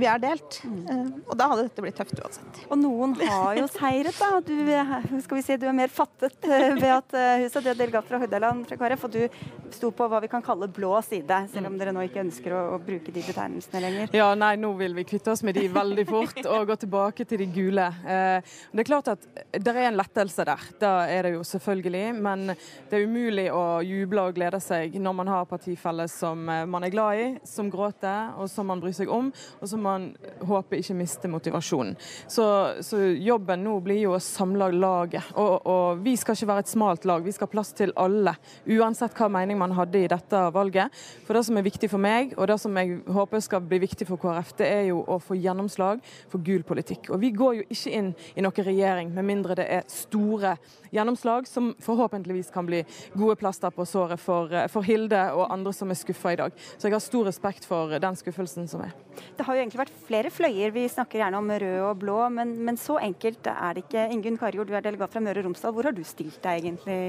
[0.00, 0.60] vi er delt.
[0.64, 2.62] Eh, og da hadde dette blitt tøft uansett.
[2.70, 4.40] Og noen har jo seiret, da.
[4.40, 7.60] Du, er- skal vi si, du er mer fattet, ved at Huset.
[7.64, 9.28] Du er delegat fra Hordaland fra KrF, og du
[9.76, 12.62] sto på hva vi kan kalle blå side, selv om dere nå ikke ønsker å,
[12.74, 14.14] å bruke de betegnelsene lenger.
[14.16, 17.44] Ja, nei, nå vil vi kvitte oss med de veldig fort og gå tilbake til
[17.44, 17.86] de gule.
[18.08, 18.40] Eh,
[18.72, 22.06] det er klart at det er en lettelse der, da er det jo selvfølgelig.
[22.20, 26.66] Men det er umulig å juble og glede seg når man har partifelle som eh,
[26.70, 29.30] man er glad i, som gråter, og som man bryr seg om,
[29.60, 30.10] og som man
[30.46, 31.96] håper ikke mister motivasjonen.
[32.30, 32.46] Så,
[32.86, 35.32] så jobben nå blir jo å samle laget.
[35.34, 38.34] Og, og vi skal ikke være et smalt lag, vi skal ha plass til alle.
[38.70, 40.94] Uansett hva mening man hadde i dette valget.
[41.26, 44.08] For det som er viktig for meg, og det som jeg håper skal bli viktig
[44.08, 47.10] for KrF, det er jo å få gjennomslag for gul politikk.
[47.14, 50.56] Og vi går jo ikke inn i noen regjering med mindre det er store
[50.90, 52.82] gjennomslag som forhåpentligvis kan bli
[53.14, 56.56] gode plaster på såret for, for Hilde og andre som er skuffa i dag.
[56.76, 58.92] Så jeg har stor respekt for den skuffelsen som er.
[59.36, 60.74] Det har jo egentlig vært flere fløyer.
[60.74, 64.08] Vi snakker gjerne om rød og blå, men, men så enkelt er det ikke.
[64.14, 65.74] Ingunn Karjord, du er delegat fra Møre og Romsdal.
[65.76, 67.00] Hvor har du stilt deg egentlig?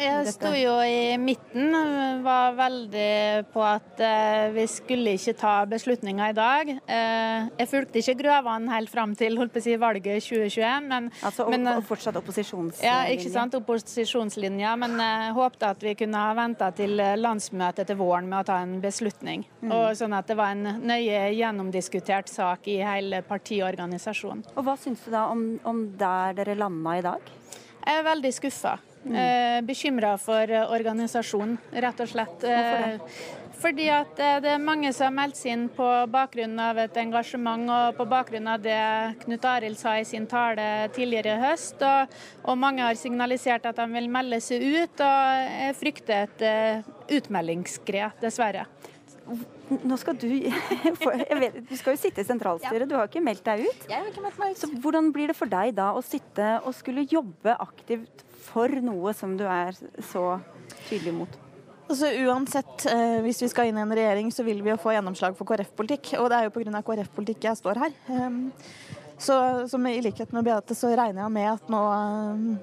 [0.00, 1.74] Jeg sto jo i midten,
[2.24, 6.70] var veldig på at eh, vi skulle ikke ta beslutninger i dag.
[6.78, 11.10] Eh, jeg fulgte ikke Grøvan helt fram til holdt på å si, valget 2021, men,
[11.26, 12.86] Altså men eh, og fortsatt opposisjonslinje?
[12.86, 18.00] ja, ikke sant, opposisjonslinja, men jeg håpte at vi kunne ha venta til landsmøtet til
[18.00, 19.44] våren med å ta en beslutning.
[19.60, 19.74] Mm.
[19.76, 24.46] Og sånn at det var en nøye gjennomdiskutert sak i hele partiorganisasjonen.
[24.56, 27.34] Og hva syns du da om, om der dere landa i dag?
[27.80, 28.78] Jeg er veldig skuffa.
[29.04, 32.42] Eh, Bekymra for eh, organisasjonen, rett og slett.
[32.42, 32.98] Hvorfor det?
[32.98, 36.78] Eh, Fordi at eh, det er mange som har meldt seg inn på bakgrunn av
[36.82, 38.76] et engasjement og på bakgrunn av det
[39.24, 41.80] Knut Arild sa i sin tale tidligere i høst.
[41.80, 48.20] Og, og mange har signalisert at de vil melde seg ut, og frykter et utmeldingsskred,
[48.20, 48.68] dessverre.
[49.70, 50.26] Nå skal du
[51.40, 53.84] vet, Du skal jo sitte i sentralstyret, du har ikke meldt deg ut.
[53.86, 54.60] Jeg har ikke meldt meg ut.
[54.60, 59.14] Så hvordan blir det for deg da å sitte og skulle jobbe aktivt for noe
[59.16, 59.76] som du er
[60.10, 60.24] så
[60.88, 61.38] tydelig mot?
[61.90, 64.92] Altså Uansett, eh, hvis vi skal inn i en regjering, så vil vi jo få
[64.94, 66.12] gjennomslag for KrF-politikk.
[66.20, 66.82] Og det er jo pga.
[66.86, 67.96] KrF-politikk jeg står her.
[68.06, 68.52] Um,
[69.20, 71.80] så, som i likhet med Beate så regner jeg med at nå,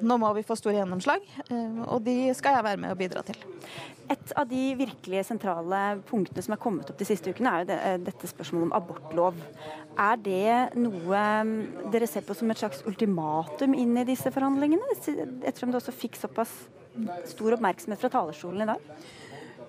[0.02, 1.26] nå må vi få store gjennomslag.
[1.52, 3.38] eh, og de skal jeg være med og bidra til.
[4.10, 7.70] Et av de virkelig sentrale punktene som er kommet opp de siste ukene, er jo
[7.70, 9.38] det, eh, dette spørsmålet om abortlov.
[9.98, 11.54] Er det noe mm,
[11.94, 14.98] dere ser på som et slags ultimatum inn i disse forhandlingene?
[14.98, 16.56] Ettersom det også fikk såpass
[17.30, 18.92] stor oppmerksomhet fra talerstolen i dag?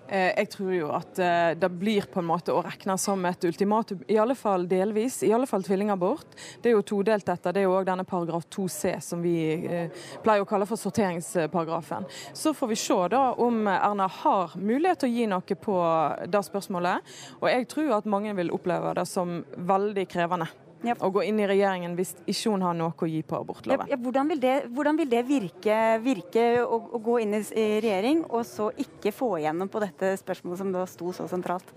[0.09, 3.45] Eh, Jeg tror jo at eh, det blir på en måte å regne som et
[3.45, 5.21] ultimatum, i alle fall delvis.
[5.27, 6.37] I alle fall tvillingabort.
[6.63, 7.53] Det er jo todelt dette.
[7.53, 9.37] Det er jo òg denne paragraf 2c som vi
[9.69, 12.09] eh, pleier å kalle for sorteringsparagrafen.
[12.33, 15.77] Så får vi se da om Erna har mulighet til å gi noe på
[16.33, 17.13] det spørsmålet.
[17.43, 20.49] Og jeg tror at mange vil oppleve det som veldig krevende.
[20.79, 23.89] Å gå inn i regjeringen hvis ikke hun har noe å gi på abortloven.
[23.91, 27.43] ja, hvordan, vil det, hvordan vil det virke, virke å, å gå inn i,
[27.83, 31.75] regjering, og så ikke få igjennom på dette spørsmålet som da sto så sentralt?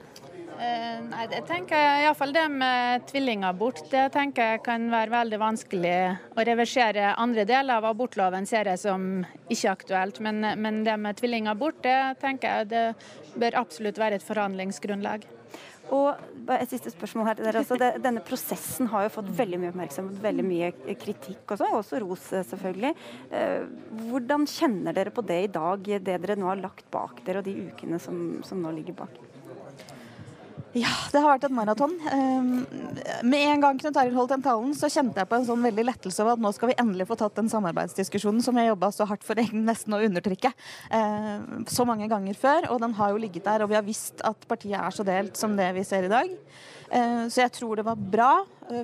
[0.61, 5.39] Eh, Nei, det tenker jeg Iallfall det med tvillingabort det tenker jeg kan være veldig
[5.41, 5.95] vanskelig
[6.37, 7.15] å reversere.
[7.17, 11.99] Andre deler av abortloven ser jeg som ikke aktuelt, men, men det med tvillingabort det
[12.21, 12.87] tenker jeg det
[13.41, 15.25] bør absolutt være et forhandlingsgrunnlag.
[15.91, 17.77] Og Et siste spørsmål her til dere også.
[18.01, 22.45] Denne prosessen har jo fått veldig mye oppmerksomhet, veldig mye kritikk også, også ros eh,
[22.49, 22.91] selvfølgelig.
[23.31, 23.67] Eh,
[24.09, 27.47] Hvordan kjenner dere på det i dag, det dere nå har lagt bak dere, og
[27.47, 29.30] de ukene som, som nå ligger bak?
[30.71, 31.97] Ja, det har vært et maraton.
[32.07, 32.51] Um,
[33.27, 35.83] med en gang Knut Arild holdt den talen, så kjente jeg på en sånn veldig
[35.89, 39.07] lettelse over at nå skal vi endelig få tatt den samarbeidsdiskusjonen som jeg jobba så
[39.09, 40.53] hardt for egentlig nesten å undertrykke
[40.95, 41.33] eh,
[41.67, 42.69] så mange ganger før.
[42.71, 45.35] Og den har jo ligget der, og vi har visst at partiet er så delt
[45.39, 46.31] som det vi ser i dag.
[46.91, 48.31] Eh, så jeg tror det var bra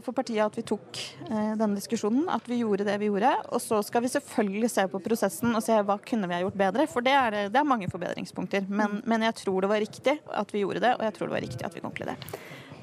[0.03, 3.33] for partiet at vi tok eh, denne diskusjonen, at vi gjorde det vi gjorde.
[3.53, 6.59] Og så skal vi selvfølgelig se på prosessen og se hva kunne vi ha gjort
[6.59, 8.67] bedre, for det er, det er mange forbedringspunkter.
[8.67, 11.37] Men, men jeg tror det var riktig at vi gjorde det, og jeg tror det
[11.37, 12.37] var riktig at vi konkluderte.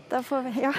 [0.09, 0.71] Da får vi, ja.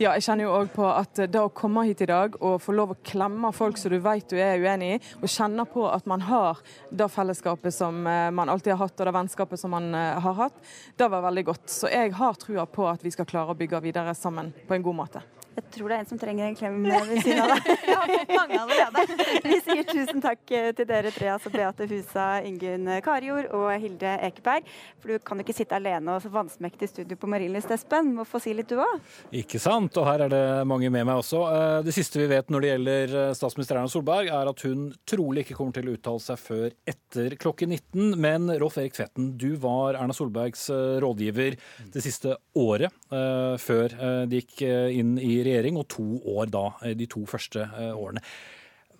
[0.00, 2.72] Ja, jeg kjenner jo òg på at det å komme hit i dag og få
[2.74, 6.08] lov å klemme folk som du vet du er uenig i, og kjenne på at
[6.10, 9.92] man har det fellesskapet som eh, man alltid har hatt, og det vennskapet som man
[9.94, 10.56] eh, har hatt,
[10.96, 11.68] det var veldig godt.
[11.70, 14.88] Så jeg har trua på at vi skal klare å bygge videre sammen på en
[14.88, 15.22] god måte.
[15.56, 17.70] Jeg tror det er en som trenger en klem ved siden av deg.
[18.38, 19.02] Mange allerede.
[19.44, 24.12] Vi sier tusen takk eh, til dere tre, altså Beate Husa, Ingunn Karjord og Hilde
[24.28, 24.68] Ekeberg.
[25.02, 28.12] For du kan jo ikke sitte alene og vansmektig i studio på Marienlyst, Espen.
[28.16, 29.00] Må få si litt du òg.
[29.42, 31.42] Ikke sant, og her er det mange med meg også.
[31.50, 34.86] Eh, Det siste vi vet når det gjelder eh, statsminister Erna Solberg, er at hun
[35.10, 38.14] trolig ikke kommer til å uttale seg før etter klokken 19.
[38.20, 41.58] Men Rolf Erik Tvetten, du var Erna Solbergs eh, rådgiver
[41.90, 46.50] det siste året eh, før eh, de gikk eh, inn i regjering, og to år
[46.52, 48.22] da, eh, de to første eh, årene.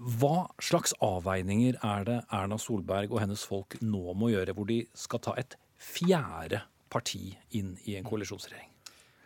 [0.01, 4.83] Hva slags avveininger er det Erna Solberg og hennes folk nå må gjøre, hvor de
[4.97, 8.71] skal ta et fjerde parti inn i en koalisjonsregjering?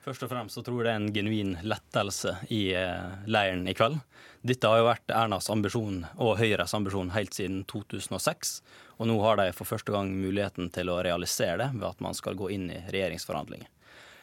[0.05, 3.72] Først og fremst så tror jeg det er en genuin lettelse i eh, leiren i
[3.77, 4.03] kveld.
[4.44, 8.59] Dette har jo vært Ernas ambisjon og Høyres ambisjon helt siden 2006.
[8.98, 12.18] Og nå har de for første gang muligheten til å realisere det ved at man
[12.18, 13.70] skal gå inn i regjeringsforhandlinger.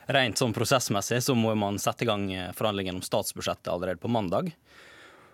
[0.09, 4.11] Rent sånn prosessmessig så må man sette i gang eh, forhandlingene om statsbudsjettet allerede på
[4.11, 4.51] mandag.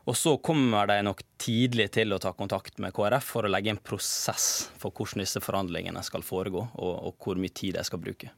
[0.08, 3.74] Og så kommer de nok tidlig til å ta kontakt med KrF for å legge
[3.74, 8.00] en prosess for hvordan disse forhandlingene skal foregå, og, og hvor mye tid de skal
[8.04, 8.32] bruke.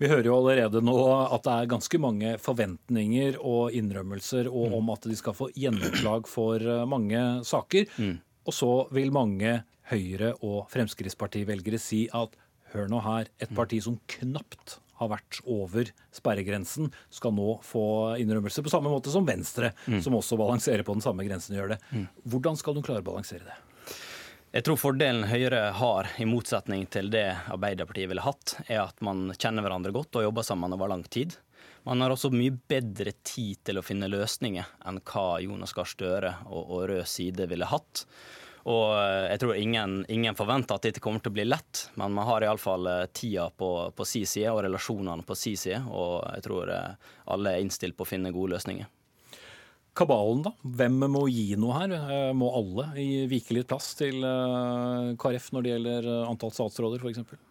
[0.00, 4.92] Vi hører jo allerede nå at det er ganske mange forventninger og innrømmelser og om
[4.94, 7.88] at de skal få gjennomslag for eh, mange saker.
[8.48, 12.36] Og så vil mange Høyre- og Fremskrittsparti-velgere si at
[12.70, 17.82] hør nå her, et parti som knapt har vært over sperregrensen, skal nå få
[18.20, 20.00] innrømmelse, på samme måte som Venstre, Mm.
[20.04, 21.80] som også balanserer på den samme grensen, gjør det.
[22.28, 23.58] Hvordan skal du klare å balansere det?
[24.52, 29.28] Jeg tror fordelen Høyre har, i motsetning til det Arbeiderpartiet ville hatt, er at man
[29.38, 31.36] kjenner hverandre godt og jobber sammen over lang tid.
[31.86, 36.34] Man har også mye bedre tid til å finne løsninger enn hva Jonas Gahr Støre
[36.50, 38.02] og, og rød side ville hatt.
[38.68, 42.12] Og eh, jeg tror ingen, ingen forventer at dette kommer til å bli lett, men
[42.16, 46.44] man har iallfall tida på, på si side og relasjonene på si side, og jeg
[46.44, 48.88] tror eh, alle er innstilt på å finne gode løsninger.
[49.96, 50.52] kabalen, da?
[50.62, 51.94] Hvem må gi noe her?
[51.96, 52.90] Eh, må alle
[53.28, 57.49] vike litt plass til eh, KrF når det gjelder antall statsråder, f.eks.?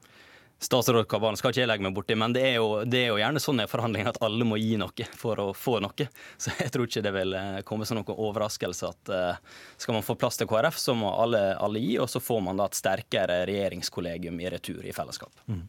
[0.60, 3.40] Statsrådkabalen skal ikke jeg legge meg borti, men det er, jo, det er jo gjerne
[3.40, 6.08] sånn i forhandlinger at alle må gi noe for å få noe.
[6.42, 10.18] Så jeg tror ikke det vil komme som noen overraskelse at uh, skal man få
[10.20, 13.42] plass til KrF, så må alle, alle gi, og så får man da et sterkere
[13.48, 15.32] regjeringskollegium i retur i fellesskap.
[15.48, 15.64] Mm.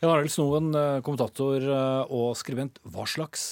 [0.00, 0.72] Ja, Arild Snoen,
[1.04, 1.64] kommentator
[2.08, 2.80] og skribent.
[2.88, 3.50] Hva slags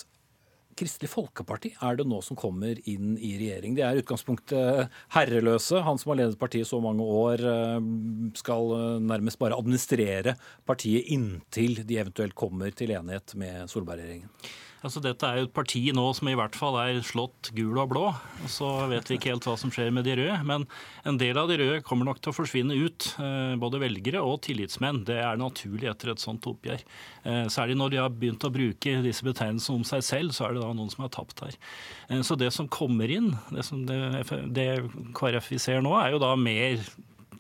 [0.79, 3.75] Kristelig Folkeparti er det nå som kommer inn i regjering?
[3.75, 5.83] De er i utgangspunktet herreløse.
[5.83, 7.91] Han som har ledet partiet så mange år, eh,
[8.39, 10.37] skal eh, nærmest bare administrere
[10.69, 14.31] partiet inntil de eventuelt kommer til enighet med Solberg-regjeringen.
[14.87, 17.91] Altså, dette er jo et parti nå som i hvert fall er slått gul og
[17.91, 18.05] blå.
[18.51, 20.37] Så vet vi ikke helt hva som skjer med de røde.
[20.47, 20.69] Men
[21.09, 23.09] en del av de røde kommer nok til å forsvinne ut.
[23.19, 25.03] Eh, både velgere og tillitsmenn.
[25.09, 26.87] Det er naturlig etter et sånt oppgjør.
[27.25, 30.55] Eh, særlig når de har begynt å bruke disse betegnelsene om seg selv, så er
[30.55, 31.59] det da noen som har tapt her.
[32.09, 33.99] Eh, så det som kommer inn, det, som det,
[34.55, 34.71] det
[35.19, 36.87] KrF vi ser nå, er jo da mer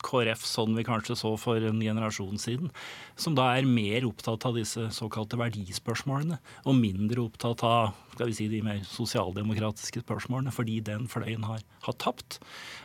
[0.04, 2.72] KrF sånn vi kanskje så for en generasjon siden,
[3.18, 8.38] som da er mer opptatt av disse såkalte verdispørsmålene, og mindre opptatt av skal vi
[8.38, 12.40] si, de mer sosialdemokratiske spørsmålene, fordi den fløyen har, har tapt.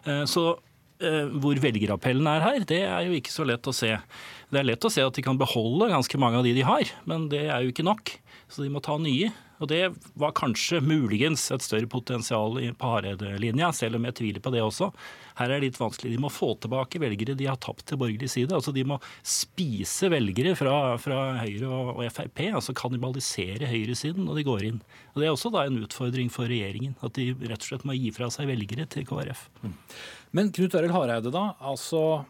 [0.06, 0.52] Eh, så
[1.02, 3.95] eh, hvor velgerappellen er her, det er jo ikke så lett å se.
[4.54, 6.93] Det er lett å se at de kan beholde ganske mange av de de har,
[7.10, 8.13] men det er jo ikke nok.
[8.54, 9.32] Så de må ta nye.
[9.63, 14.52] Og det var kanskje muligens et større potensial på Hareide-linja, selv om jeg tviler på
[14.54, 14.89] det også.
[15.39, 16.12] Her er det litt vanskelig.
[16.13, 18.52] De må få tilbake velgere de har tapt til borgerlig side.
[18.54, 24.41] Altså De må spise velgere fra, fra Høyre og, og, Frp, altså kannibalisere høyresiden når
[24.41, 24.84] de går inn.
[25.13, 27.95] Og Det er også da en utfordring for regjeringen, at de rett og slett må
[27.97, 29.47] gi fra seg velgere til KrF.
[29.63, 29.76] Mm.
[30.34, 31.52] Men Knut Arild Hareide, da.
[31.62, 32.23] altså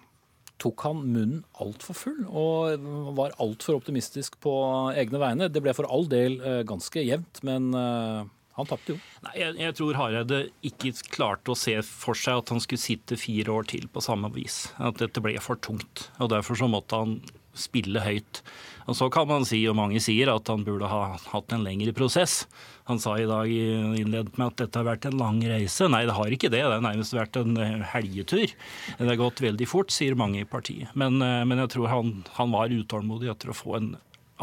[0.61, 2.85] tok han munnen altfor full og
[3.17, 4.53] var altfor optimistisk på
[4.95, 5.49] egne vegne.
[5.51, 8.99] Det ble for all del eh, ganske jevnt, men eh, han tapte jo.
[9.25, 13.17] Nei, jeg, jeg, tror Hareide ikke klarte å se for seg at han skulle sitte
[13.19, 14.67] fire år til på samme vis.
[14.77, 16.07] At dette ble for tungt.
[16.21, 17.17] og Derfor så måtte han
[17.53, 18.41] spille høyt.
[18.89, 21.93] Og Så kan man si, og mange sier, at han burde ha hatt en lengre
[21.95, 22.43] prosess.
[22.89, 25.87] Han sa i dag innledet med at dette har vært en lang reise.
[25.87, 26.63] Nei, det har ikke det.
[26.65, 28.55] Det har nærmest vært en eh, helgetur.
[28.99, 30.91] Det har gått veldig fort, sier mange i partiet.
[30.99, 33.93] Men, eh, men jeg tror han, han, var utålmodig etter å få en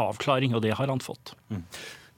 [0.00, 1.34] avklaring, og det har han fått.
[1.52, 1.66] Mm.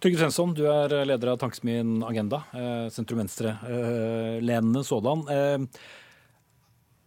[0.03, 5.27] Trygve Svensson, du er leder av Tankesmien Agenda, eh, sentrum-venstre-lenende sådan.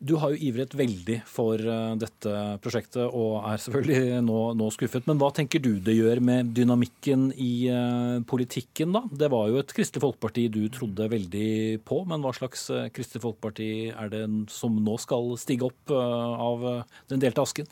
[0.04, 2.32] Du har jo ivret veldig for eh, dette
[2.64, 5.08] prosjektet og er selvfølgelig nå, nå, skuffet.
[5.08, 9.06] Men hva tenker du det gjør med dynamikken i uh, politikken, da?
[9.08, 11.50] Det var jo et Kristelig Folkeparti du trodde veldig
[11.88, 16.68] på, men hva slags uh, Kristelig Folkeparti er det som nå skal stige opp av
[17.12, 17.72] den delte asken?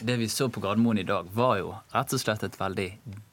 [0.00, 2.86] Det vi så på Gardermoen i dag, var jo rett og slett et veldig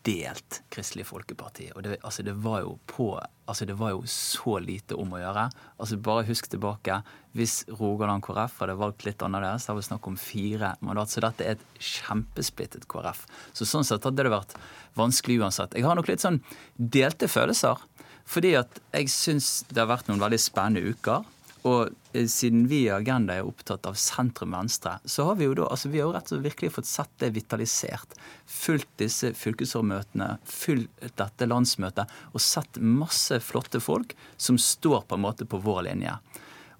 [0.07, 1.67] delt Kristelig Folkeparti.
[1.75, 3.11] Og det, altså det, var jo på,
[3.45, 5.43] altså det var jo så lite om å gjøre.
[5.77, 6.97] Altså Bare husk tilbake.
[7.37, 11.13] Hvis Rogaland KrF hadde valgt litt annerledes, hadde vi snakk om fire mandat.
[11.13, 13.27] Så dette er et kjempesplittet KrF.
[13.53, 14.57] Så sånn sett hadde det vært
[14.97, 15.77] vanskelig uansett.
[15.77, 16.41] Jeg har nok litt sånn
[16.77, 17.77] delte følelser.
[18.25, 21.29] Fordi at jeg syns det har vært noen veldig spennende uker.
[21.65, 25.69] Og eh, siden vi i Agenda er opptatt av sentrum-venstre, så har vi jo da,
[25.73, 28.17] altså vi har jo rett og slett virkelig fått sett det vitalisert.
[28.45, 35.25] Fulgt disse fylkesårmøtene, fulgt dette landsmøtet og sett masse flotte folk som står på en
[35.25, 36.19] måte på vår linje.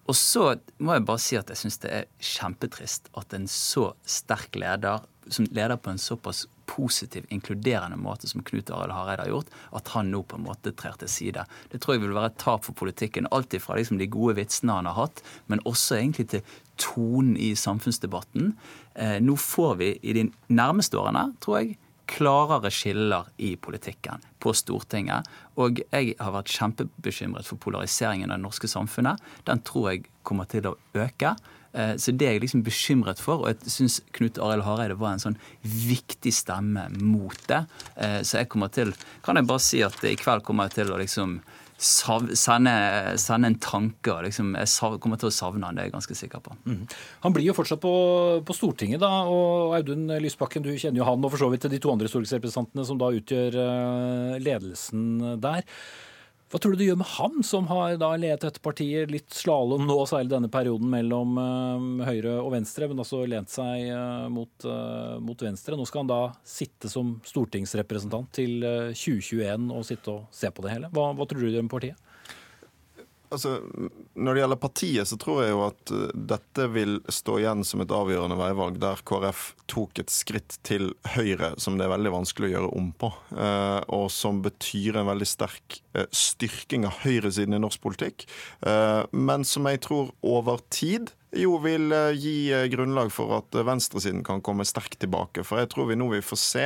[0.05, 0.51] Og så
[0.85, 5.01] må jeg bare si at jeg syns det er kjempetrist at en så sterk leder,
[5.27, 9.87] som leder på en såpass positiv, inkluderende måte som Knut Arild Hareide har gjort, at
[9.93, 11.45] han nå på en måte trer til side.
[11.71, 13.29] Det tror jeg vil være et tap for politikken.
[13.35, 17.53] Alt ifra liksom de gode vitsene han har hatt, men også egentlig til tonen i
[17.59, 18.53] samfunnsdebatten.
[18.95, 24.53] Eh, nå får vi i de nærmeste årene, tror jeg, klarere skiller i politikken på
[24.53, 25.25] Stortinget.
[25.57, 29.21] Og jeg har vært kjempebekymret for polariseringen av det norske samfunnet.
[29.47, 31.35] Den tror jeg kommer til å øke.
[31.75, 35.15] Eh, så det er jeg liksom bekymret for, og jeg syns Knut Arild Hareide var
[35.15, 37.65] en sånn viktig stemme mot det.
[37.99, 38.93] Eh, så jeg kommer til
[39.25, 41.39] Kan jeg bare si at i kveld kommer jeg til å liksom
[41.75, 42.71] sende,
[43.19, 44.13] sende, en tanke.
[44.23, 46.55] Liksom, jeg kommer til å savne han, det er jeg ganske sikker på.
[46.63, 46.85] Mm.
[47.25, 47.91] Han blir jo fortsatt på,
[48.47, 49.11] på, Stortinget, da.
[49.27, 52.87] Og Audun Lysbakken, du kjenner jo han og for så vidt de to andre stortingsrepresentantene
[52.87, 55.67] som da utgjør uh, ledelsen der.
[56.55, 59.83] Hva tror du det gjør med ham, som har da ledet dette partiet litt slalåm
[59.89, 64.53] nå, særlig denne perioden mellom uh, høyre og venstre, men også lent seg uh, mot,
[64.63, 65.75] uh, mot, venstre.
[65.75, 70.77] Nå skal han da sitte som stortingsrepresentant til 2021 og sitte og se på det
[70.77, 70.93] hele.
[70.95, 72.04] Hva, hva tror du det gjør med partiet?
[73.35, 73.59] Altså,
[74.15, 77.83] Når det gjelder partiet, så tror jeg jo at uh, dette vil stå igjen som
[77.83, 82.49] et avgjørende veivalg, der KrF tok et skritt til høyre som det er veldig vanskelig
[82.49, 83.11] å gjøre om på.
[83.35, 88.25] Uh, og som betyr en veldig sterk uh, styrking av høyresiden i norsk politikk.
[89.11, 93.65] men som jeg tror over tid jo vil eh, gi eh, grunnlag for at eh,
[93.67, 95.43] venstresiden kan komme sterkt tilbake.
[95.47, 96.65] For jeg tror vi nå vil få se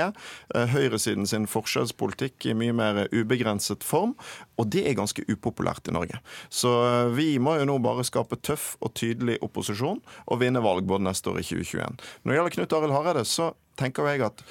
[0.49, 4.15] høyresiden sin forskjellspolitikk i mye mer ubegrenset form,
[4.59, 6.19] og det er ganske upopulært i Norge.
[6.49, 6.71] Så
[7.15, 11.31] vi må jo nå bare skape tøff og tydelig opposisjon og vinne valg både neste
[11.31, 11.99] år i 2021.
[12.23, 14.45] Når det gjelder Knut Arild Hareide, så tenker jeg at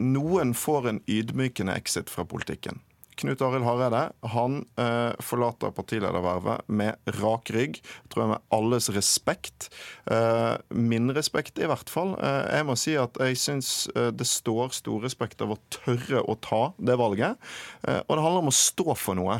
[0.00, 2.82] noen får en ydmykende exit fra politikken.
[3.22, 4.02] Knut Arild Hareide
[4.34, 7.78] han eh, forlater partiledervervet med rak rygg,
[8.10, 9.68] tror jeg med alles respekt.
[10.10, 12.16] Eh, min respekt, i hvert fall.
[12.18, 16.24] Eh, jeg må si at jeg syns eh, det står stor respekt av å tørre
[16.26, 17.38] å ta det valget.
[17.86, 19.38] Eh, og det handler om å stå for noe.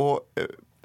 [0.00, 0.24] Og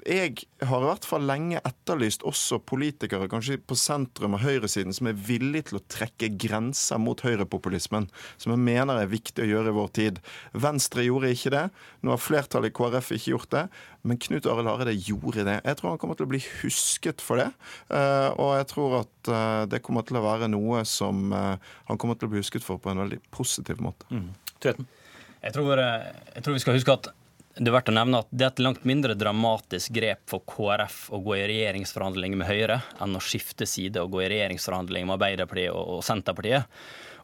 [0.04, 5.08] jeg har i hvert fall lenge etterlyst også politikere kanskje på sentrum og høyresiden som
[5.08, 9.72] er villige til å trekke grenser mot høyrepopulismen, som jeg mener er viktig å gjøre
[9.72, 10.20] i vår tid.
[10.52, 11.64] Venstre gjorde ikke det.
[12.04, 13.64] Nå har flertallet i KrF ikke gjort det.
[14.04, 15.56] Men Knut Arild Hareide gjorde det.
[15.64, 17.48] Jeg tror han kommer til å bli husket for det.
[17.88, 22.00] Eh, og jeg tror at eh, det kommer til å være noe som eh, han
[22.00, 24.04] kommer til å bli husket for på en veldig positiv måte.
[24.12, 24.28] Mm.
[24.64, 27.10] Jeg tror, jeg tror vi skal huske at
[27.54, 31.12] det er verdt å nevne at det er et langt mindre dramatisk grep for KrF
[31.14, 35.16] å gå i regjeringsforhandlinger med Høyre enn å skifte side og gå i regjeringsforhandlinger med
[35.20, 36.66] Arbeiderpartiet og Senterpartiet.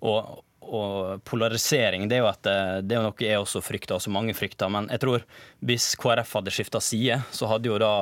[0.06, 4.04] Og, og polarisering det er jo at eh, det er noe jeg også frykter, og
[4.04, 4.68] så mange frykter.
[4.72, 5.24] Men jeg tror
[5.66, 7.92] hvis KrF hadde skifta side, så hadde jo da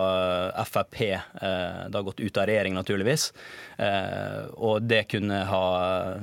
[0.59, 3.31] eh, Frp eh, da gått ut av regjering, naturligvis.
[4.59, 5.65] Og det kunne ha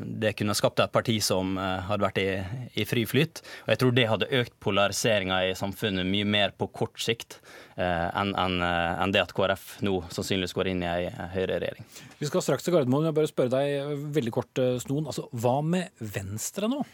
[0.03, 2.27] det kunne skapt et parti som hadde vært i,
[2.75, 3.39] i fri flyt.
[3.63, 7.39] Og jeg tror det hadde økt polariseringa i samfunnet mye mer på kort sikt
[7.83, 11.83] enn en, eh, en det at KrF nå sannsynligvis går inn i ei høyreregjering.
[12.21, 13.09] Vi skal straks til Gardermoen.
[13.09, 15.09] Jeg bare spørre deg veldig kort, eh, Snoen.
[15.11, 16.85] Altså, hva med Venstre nå?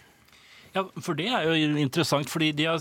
[0.74, 2.80] Ja, for Det er jo interessant, fordi de har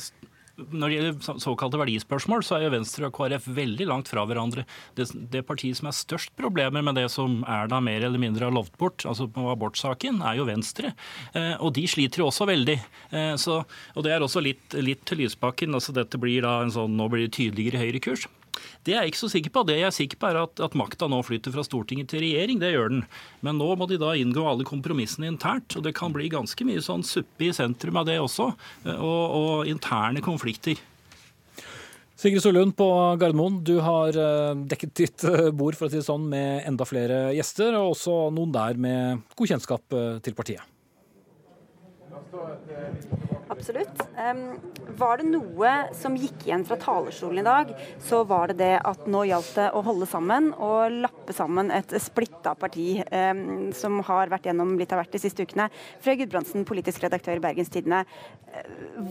[0.70, 4.66] når det gjelder såkalte verdispørsmål, så er jo Venstre og KrF veldig langt fra hverandre.
[4.98, 8.54] Det, det partiet som er størst problemer med det som Erna mer eller mindre har
[8.54, 10.94] lovt bort, altså på abortsaken, er jo Venstre.
[11.34, 12.78] Eh, og de sliter jo også veldig.
[13.10, 13.62] Eh, så,
[13.94, 15.74] og det er også litt, litt til Lysbakken.
[15.76, 18.28] altså Dette blir da en sånn, nå blir det tydeligere høyrekurs.
[18.86, 19.64] Det er jeg ikke så sikker på.
[19.68, 22.60] Det jeg er sikker på er at, at makta nå flytter fra Stortinget til regjering.
[22.62, 23.02] Det gjør den.
[23.46, 25.76] Men nå må de da inngå alle kompromissene internt.
[25.78, 28.50] Og det kan bli ganske mye sånn suppe i sentrum av det også.
[28.96, 30.80] Og, og interne konflikter.
[32.20, 32.86] Sigrid Sollund på
[33.16, 36.84] Gardermoen, du har eh, dekket ditt eh, bord for å si det sånn, med enda
[36.84, 40.69] flere gjester, og også noen der med god kjennskap eh, til partiet.
[43.50, 44.02] Absolutt.
[44.14, 44.42] Um,
[44.98, 47.72] var det noe som gikk igjen fra talerstolen i dag,
[48.06, 51.94] så var det det at nå gjaldt det å holde sammen og lappe sammen et
[52.02, 55.70] splitta parti um, som har vært gjennom litt av hvert de siste ukene.
[56.04, 58.04] Frøy Gudbrandsen, politisk redaktør i Bergens Tidende.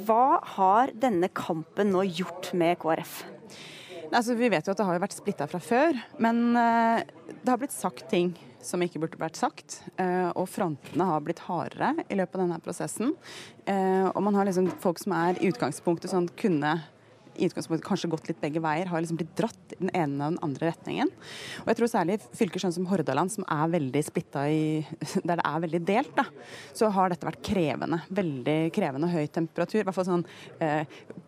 [0.07, 3.21] Hva har denne kampen nå gjort med KrF?
[4.09, 7.59] Altså, vi vet jo at det har vært splitta fra før, men uh, det har
[7.59, 8.33] blitt sagt ting
[8.65, 9.79] som ikke burde vært sagt.
[9.99, 13.13] Eh, og frontene har blitt hardere i løpet av denne prosessen.
[13.65, 16.77] Eh, og man har liksom folk som er i utgangspunktet sånn kunne
[17.39, 20.35] i utgangspunktet kanskje gått litt begge veier, har liksom blitt dratt i den ene og
[20.35, 21.11] den andre retningen.
[21.63, 24.59] Og jeg tror særlig fylker sånn som Hordaland, som er veldig splitta i
[25.29, 26.25] Der det er veldig delt, da,
[26.75, 28.01] så har dette vært krevende.
[28.13, 29.81] Veldig krevende høy temperatur.
[29.81, 30.25] I hvert fall sånn
[30.63, 30.83] eh,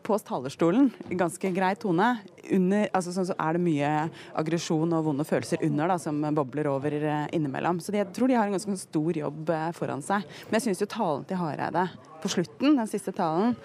[0.05, 2.12] på talerstolen, ganske grei tone
[2.51, 3.91] under, altså sånn så er det mye
[4.39, 7.82] aggresjon og vonde følelser under da, som bobler over eh, innimellom.
[7.84, 10.26] Så jeg tror de har en ganske stor jobb eh, foran seg.
[10.47, 11.88] Men jeg syns jo talen til Hareide
[12.22, 13.55] på slutten, den siste talen,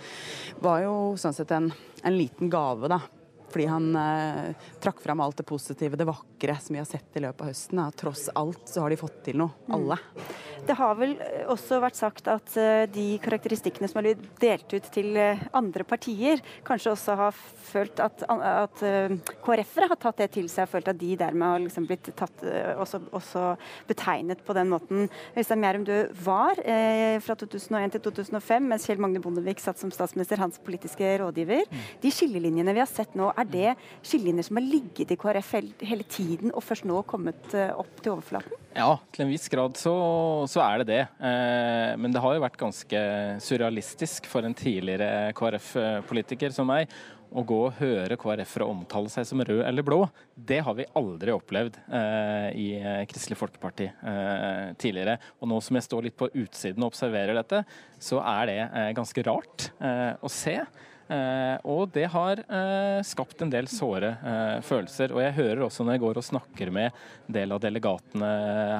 [0.64, 1.70] var jo sånn sett en,
[2.02, 3.00] en liten gave, da.
[3.56, 7.22] Fordi han eh, trakk fram alt det positive, det vakre som vi har sett i
[7.24, 7.80] løpet av høsten.
[7.80, 7.86] Da.
[7.96, 9.96] Tross alt så har de fått til noe, alle.
[9.96, 10.34] Mm.
[10.66, 14.72] Det har vel eh, også vært sagt at eh, de karakteristikkene som er blitt delt
[14.74, 17.36] ut til eh, andre partier, kanskje også har
[17.66, 18.82] følt at, at
[19.44, 22.44] KrF-ere har tatt det til seg, og følt at de dermed har liksom blitt tatt,
[22.76, 23.44] også, også,
[23.88, 25.08] betegnet på den måten.
[25.36, 25.94] Øystein Mjærum, du
[26.26, 31.16] var eh, fra 2001 til 2005, mens Kjell Magne Bondevik satt som statsminister, hans politiske
[31.22, 31.66] rådgiver.
[31.70, 31.84] Mm.
[32.02, 35.52] De skillelinjene vi har sett nå, er det skillelinjer som har ligget i KrF
[35.86, 38.62] hele, tiden, og først nå kommet opp til overflaten?
[38.76, 39.92] Ja, til en viss grad så,
[40.52, 41.02] så er det det.
[41.16, 43.02] Eh, men det har jo vært ganske
[43.42, 46.92] surrealistisk for en tidligere KrF-politiker som meg
[47.36, 50.02] å gå og høre KrF-ere omtale seg som rød eller blå.
[50.36, 52.66] Det har vi aldri opplevd eh, i
[53.10, 55.16] Kristelig Folkeparti eh, tidligere.
[55.40, 57.64] Og nå som jeg står litt på utsiden og observerer dette,
[57.98, 58.60] så er det
[58.98, 59.70] ganske rart
[60.22, 60.60] å se.
[61.06, 65.14] Eh, og det har eh, skapt en del såre eh, følelser.
[65.14, 68.30] Og jeg hører også når jeg går og snakker med en del av delegatene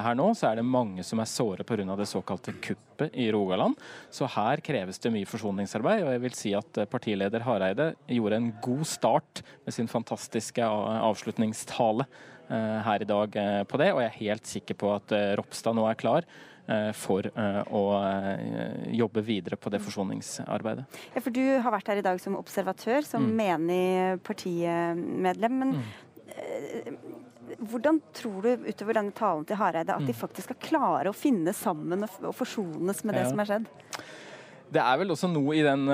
[0.03, 1.85] her nå, så er det mange som er såre pga.
[1.95, 3.77] det såkalte kuppet i Rogaland.
[4.11, 6.03] Så her kreves det mye forsoningsarbeid.
[6.03, 12.07] Og jeg vil si at partileder Hareide gjorde en god start med sin fantastiske avslutningstale
[12.47, 13.33] her i dag
[13.67, 16.27] på det, og jeg er helt sikker på at Ropstad nå er klar
[16.97, 20.83] for eh, å eh, jobbe videre på det forsoningsarbeidet.
[21.15, 23.37] Ja, for Du har vært her i dag som observatør, som mm.
[23.39, 23.85] menig
[24.27, 25.57] partimedlem.
[25.63, 25.87] men mm.
[27.57, 30.19] Hvordan tror du utover denne talen til Hareide at de mm.
[30.19, 33.31] faktisk skal klare å finne sammen og forsones med det ja.
[33.31, 33.69] som har skjedd?
[34.67, 35.87] Det er vel også noe i den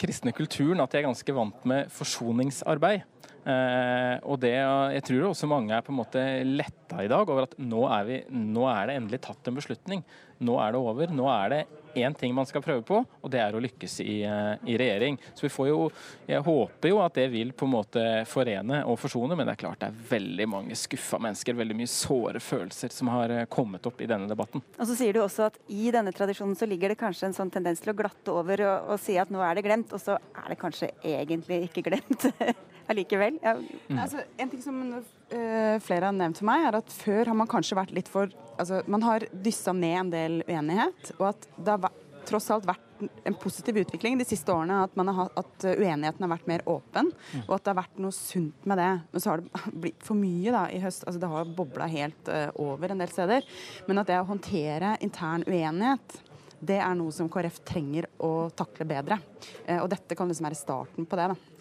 [0.00, 3.04] kristne kulturen at de er ganske vant med forsoningsarbeid.
[3.44, 7.44] Uh, og det, Jeg tror også mange er på en måte letta i dag over
[7.44, 10.04] at nå er, vi, nå er det endelig tatt en beslutning.
[10.44, 11.12] Nå er det over.
[11.12, 11.64] Nå er det
[11.94, 15.18] én ting man skal prøve på, og det er å lykkes i, uh, i, regjering.
[15.36, 15.78] Så vi får jo,
[16.26, 19.62] Jeg håper jo at det vil på en måte forene og forsone, men det er
[19.66, 24.00] klart det er veldig mange skuffa mennesker, veldig mye såre følelser som har kommet opp
[24.00, 24.64] i denne debatten.
[24.78, 27.52] Og så sier du også at i denne tradisjonen så ligger det kanskje en sånn
[27.52, 30.16] tendens til å glatte over og, og si at nå er det glemt, og så
[30.16, 32.30] er det kanskje egentlig ikke glemt.
[32.90, 33.38] allikevel.
[33.42, 33.56] Ja.
[33.88, 33.98] Mm.
[33.98, 37.50] Altså, en ting som uh, flere har nevnt for meg, er at før har man
[37.50, 41.76] kanskje vært litt for altså, Man har dyssa ned en del uenighet, og at det
[41.76, 42.84] har tross alt vært
[43.24, 44.84] en positiv utvikling de siste årene.
[44.86, 47.46] At, har, at uenigheten har vært mer åpen, mm.
[47.46, 48.90] og at det har vært noe sunt med det.
[49.12, 51.06] Men så har det blitt for mye da, i høst.
[51.06, 53.48] altså Det har bobla helt uh, over en del steder.
[53.88, 56.20] Men at det å håndtere intern uenighet
[56.64, 59.18] det er noe som KrF trenger å takle bedre.
[59.66, 61.32] Uh, og dette kan liksom være starten på det.
[61.34, 61.53] da.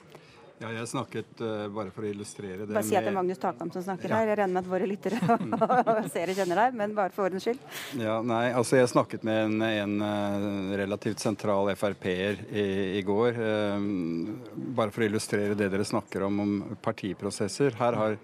[0.64, 3.42] Ja, jeg snakket uh, bare for å illustrere det Bare si at det er Magnus
[3.42, 4.22] Takam som snakker ja.
[4.22, 4.30] her.
[4.32, 5.20] Jeg regner med at våre lyttere
[5.98, 7.60] og seere kjenner deg, men bare for ordens skyld.
[8.00, 12.66] Ja, nei, altså Jeg snakket med en, en uh, relativt sentral Frp-er i,
[13.02, 13.42] i, går.
[13.76, 14.40] Um,
[14.78, 16.56] bare for å illustrere det dere snakker om om
[16.86, 17.76] partiprosesser.
[17.82, 18.18] Her har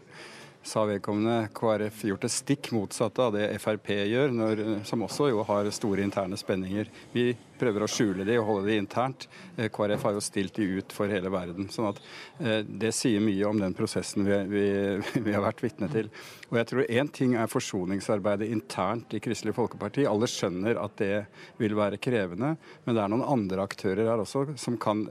[0.61, 5.43] sa vedkommende KrF gjort det stikk motsatte av det Frp gjør, når, som også jo
[5.47, 6.89] har store interne spenninger.
[7.13, 9.27] Vi prøver å skjule de og holde de internt.
[9.55, 11.69] Eh, KrF har jo stilt de ut for hele verden.
[11.71, 12.01] sånn at
[12.39, 14.65] eh, Det sier mye om den prosessen vi, vi,
[15.25, 16.11] vi har vært vitne til.
[16.51, 20.07] Og jeg tror Én ting er forsoningsarbeidet internt i Kristelig Folkeparti.
[20.07, 21.13] Alle skjønner at det
[21.59, 22.55] vil være krevende.
[22.85, 25.07] Men det er noen andre aktører her også som kan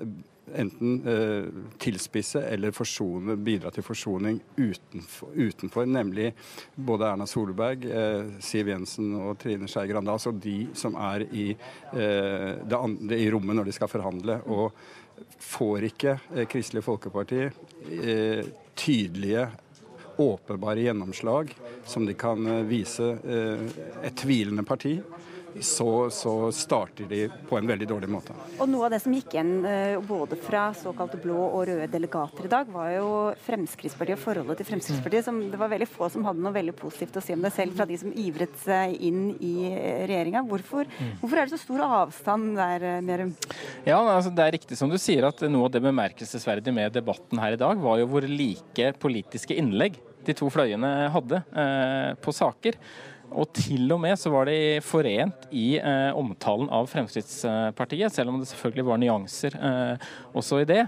[0.56, 1.48] enten eh,
[1.80, 6.32] tilspisse eller forsone, bidra til forsoning utenfor, utenfor, nemlig
[6.74, 10.14] både Erna Solberg, eh, Siv Jensen og Trine Skei Grande.
[10.14, 14.40] Altså de som er i, eh, det andre, i rommet når de skal forhandle.
[14.48, 14.72] Og
[15.38, 18.44] får ikke eh, Kristelig Folkeparti eh,
[18.78, 19.48] tydelige
[20.18, 21.52] åpenbare gjennomslag
[21.86, 23.12] som de kan eh, vise
[24.02, 24.98] et tvilende parti,
[25.64, 28.34] så, så, starter de på en veldig dårlig måte.
[28.58, 32.48] Og Noe av det som gikk igjen eh, både fra såkalte blå og røde delegater
[32.48, 33.10] i dag, var jo
[33.46, 35.26] Fremskrittspartiet og forholdet til Fremskrittspartiet.
[35.26, 37.76] som Det var veldig få som hadde noe veldig positivt å si om det selv,
[37.78, 40.44] fra de som ivret seg inn i eh, regjeringa.
[40.48, 41.14] Hvorfor, mm.
[41.22, 43.34] hvorfor, er det så stor avstand der, eh, Merum?
[43.86, 47.40] Ja, altså Det er riktig som du sier at noe av det bemerkelsesverdige med debatten
[47.42, 49.98] her i dag, var jo hvor like politiske innlegg
[50.28, 52.76] de to fløyene hadde eh, på saker.
[53.28, 58.40] Og til og med så var de forent i eh, omtalen av Fremskrittspartiet, selv om
[58.40, 60.84] det selvfølgelig var nyanser eh, også i det.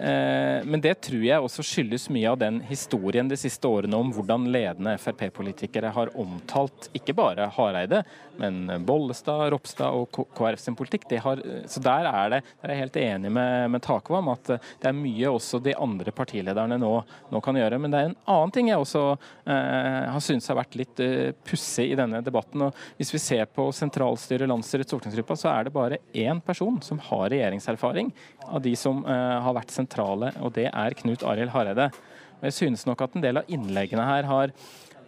[0.00, 4.10] Eh, men det tror jeg også skyldes mye av den historien de siste årene om
[4.14, 8.02] hvordan ledende Frp-politikere har omtalt ikke bare Hareide,
[8.40, 11.06] men Bollestad, Ropstad og KrF sin politikk.
[11.22, 11.40] Har,
[11.70, 14.96] så der er, det, der er jeg helt enig med, med Takvam at det er
[14.96, 16.92] mye også de andre partilederne nå,
[17.30, 17.78] nå, kan gjøre.
[17.78, 21.30] Men det er en annen ting jeg også eh, har syntes har vært litt eh,
[21.46, 22.66] pussig i denne debatten.
[22.66, 27.00] og Hvis vi ser på sentralstyret, landsstyret, stortingsgruppa, så er det bare én person som
[27.10, 28.10] har regjeringserfaring
[28.48, 31.92] av de som eh, har vært sentrale sentrale, og det er Knut Arild Hareide.
[32.40, 34.56] Og jeg synes nok at en del av innleggene her har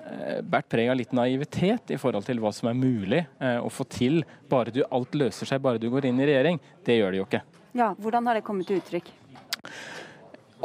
[0.06, 3.68] bært båret preg av litt naivitet i forhold til hva som er mulig eh, å
[3.70, 4.24] få til.
[4.48, 6.60] Bare du, alt løser seg bare du går inn i regjering.
[6.84, 7.42] Det gjør det jo ikke.
[7.76, 9.10] Ja, Hvordan har det kommet til uttrykk?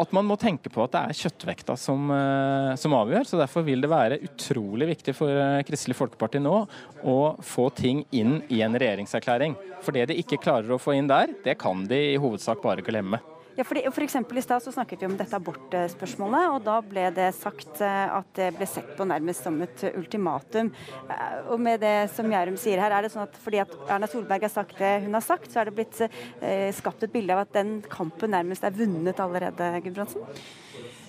[0.02, 3.28] At man må tenke på at det er kjøttvekta som, eh, som, avgjør.
[3.28, 6.56] så Derfor vil det være utrolig viktig for Kristelig Folkeparti nå
[7.04, 9.58] å få ting inn i en regjeringserklæring.
[9.84, 12.86] For det de ikke klarer å få inn der, det kan de i hovedsak bare
[12.86, 13.20] glemme.
[13.58, 14.04] Ja, fordi, for
[14.38, 18.52] I stad snakket vi om dette abortspørsmålet, og da ble det sagt eh, at det
[18.56, 20.72] ble sett på nærmest som et ultimatum.
[21.12, 24.08] Eh, og med det som Gjærum sier her, er det sånn at fordi at Erna
[24.12, 27.36] Solberg har sagt det hun har sagt, så er det blitt eh, skapt et bilde
[27.36, 30.24] av at den kampen nærmest er vunnet allerede, Gudbrandsen?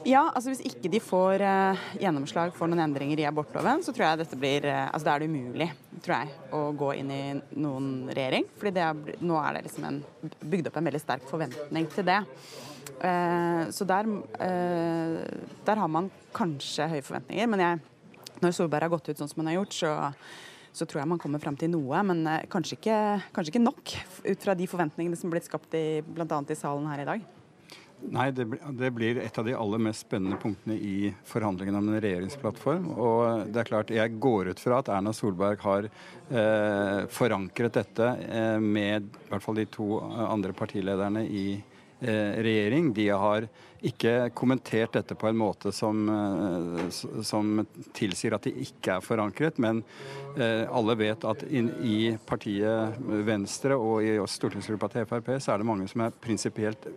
[0.03, 4.09] Ja, altså hvis ikke de får eh, gjennomslag for noen endringer i abortloven, så tror
[4.09, 5.68] jeg dette blir eh, Altså da er det umulig,
[6.03, 7.22] tror jeg, å gå inn i
[7.62, 8.48] noen regjering.
[8.72, 10.00] er, nå er det liksom en,
[10.40, 12.18] bygd opp en veldig sterk forventning til det.
[12.98, 14.09] Eh, så der,
[15.68, 17.53] der har man kanskje høye forventninger.
[17.55, 19.92] Men jeg, når Solberg har gått ut sånn som han har gjort, så
[20.72, 22.94] så tror jeg man kommer fram til noe, men kanskje ikke,
[23.36, 23.90] kanskje ikke nok
[24.24, 26.38] ut fra de forventningene som er blitt skapt bl.a.
[26.40, 27.26] i salen her i dag.
[28.11, 28.44] Nei, det,
[28.78, 32.88] det, blir et av de aller mest spennende punktene i forhandlingene om en regjeringsplattform.
[32.96, 38.09] Og det er klart, jeg går ut fra at Erna Solberg har eh, forankret dette
[38.26, 42.90] eh, med i hvert fall de to andre partilederne i eh, regjering.
[42.96, 43.46] De har
[43.86, 47.62] ikke kommentert dette på en måte som, eh, som
[47.96, 49.84] tilsier at de ikke er forankret, men
[50.36, 55.62] eh, alle vet at in, i partiet Venstre og i stortingsgruppa til Frp så er
[55.62, 56.90] det mange som er prinsipielt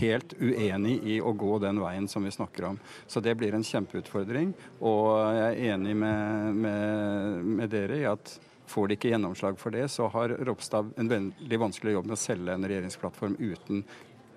[0.00, 2.80] helt uenig i å gå den veien som vi snakker om.
[3.06, 4.52] Så det blir en kjempeutfordring.
[4.80, 8.34] Og jeg er enig med, med, med dere i at
[8.68, 12.20] får de ikke gjennomslag for det, så har Ropstad en veldig vanskelig jobb med å
[12.20, 13.82] selge en regjeringsplattform uten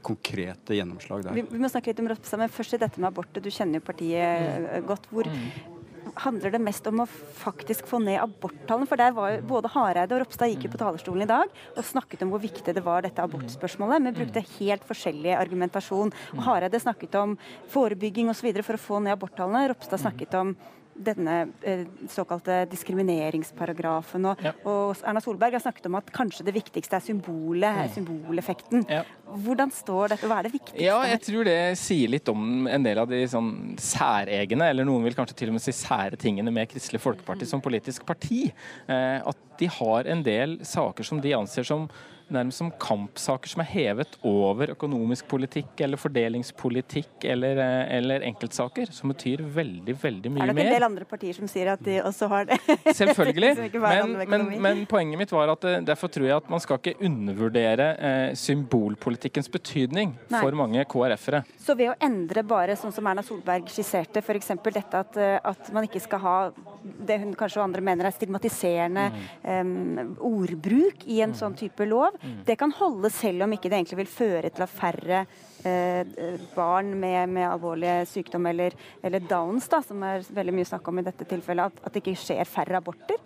[0.02, 1.36] konkrete gjennomslag der.
[1.36, 3.44] Vi, vi må snakke litt om Ropstad, men først til dette med abortet.
[3.44, 4.88] Du kjenner jo partiet mm.
[4.88, 5.12] godt.
[5.12, 5.81] Hvor, mm
[6.24, 8.90] handler det mest om å faktisk få ned aborttallene.
[8.90, 11.88] For der var jo både Hareide og Ropstad gikk jo på talerstolen i dag og
[11.88, 16.14] snakket om hvor viktig det var dette abortspørsmålet, men brukte helt forskjellig argumentasjon.
[16.36, 17.38] Og Hareide snakket om
[17.72, 18.52] forebygging osv.
[18.62, 19.70] for å få ned aborttallene.
[19.72, 20.56] Ropstad snakket om
[20.96, 24.26] denne eh, såkalte diskrimineringsparagrafen.
[24.32, 24.54] Og, ja.
[24.68, 27.94] og, Erna Solberg har snakket om at kanskje det viktigste er symbolet, mm.
[27.96, 28.86] symboleffekten.
[28.92, 29.04] Ja.
[29.32, 30.84] Hvordan står dette, hva er det viktigste?
[30.84, 35.06] Ja, jeg tror det sier litt om en del av de sånn særegne, eller noen
[35.08, 37.52] vil kanskje til og med si sære tingene med Kristelig Folkeparti mm.
[37.54, 38.48] som politisk parti.
[38.88, 41.88] Eh, at de har en del saker som de anser som
[42.34, 48.92] nærmest som kampsaker som er hevet over økonomisk politikk eller fordelingspolitikk eller, eh, eller enkeltsaker,
[48.94, 50.50] som betyr veldig, veldig mye mer.
[50.50, 52.60] Er det ikke en del andre partier som sier at de også har det?
[53.02, 53.52] Selvfølgelig.
[53.86, 56.98] men, men, men, poenget mitt var at eh, derfor tror jeg at man skal ikke
[57.08, 60.42] undervurdere eh, symbolpolitikkens betydning Nei.
[60.42, 61.44] for mange KrF-ere.
[61.62, 64.54] Så ved å endre bare sånn som Erna Solberg skisserte, f.eks.
[64.72, 66.36] dette at, eh, at, man ikke skal ha
[66.82, 69.22] det hun kanskje og andre mener er stigmatiserende mm.
[69.46, 71.38] um, ordbruk i en mm.
[71.38, 72.42] sånn type lov, Mm.
[72.46, 75.22] Det kan holde selv om ikke det egentlig vil føre til at færre
[75.66, 80.92] eh, barn med, med alvorlig sykdom eller, eller, downs, da, som er veldig mye snakk
[80.92, 83.18] om i dette tilfellet, at, at det ikke skjer færre aborter.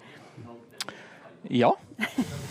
[1.51, 1.73] Ja.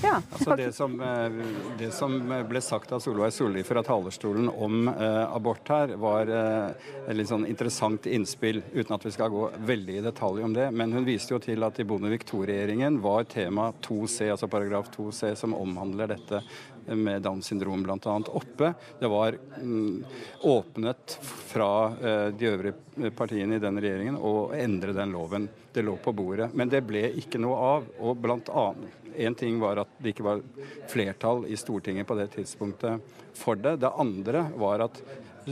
[0.03, 0.15] Ja.
[0.33, 1.33] Altså det, som, eh,
[1.79, 2.17] det, som,
[2.49, 7.31] ble sagt av Solveig Solli fra talerstolen om eh, abort her, var eh, et litt
[7.31, 10.71] sånn interessant innspill, uten at vi skal gå veldig i detalj om det.
[10.73, 15.35] Men hun viste jo til at i Bondevik II-regjeringen var tema 2c, altså paragraf 2c,
[15.41, 16.45] som omhandler dette
[16.87, 18.23] med Downs syndrom bl.a.
[18.27, 18.75] oppe.
[18.99, 20.05] Det var mm,
[20.41, 25.49] åpnet fra eh, de øvrige partiene i den regjeringen å endre den loven.
[25.73, 26.51] Det lå på bordet.
[26.55, 27.89] Men det ble ikke noe av.
[27.99, 30.43] og blant annet Én ting var at det ikke var
[30.91, 33.79] flertall i Stortinget på det tidspunktet for det.
[33.83, 35.03] Det andre var at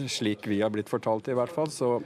[0.08, 1.98] slik vi har blitt fortalt i hvert fall, så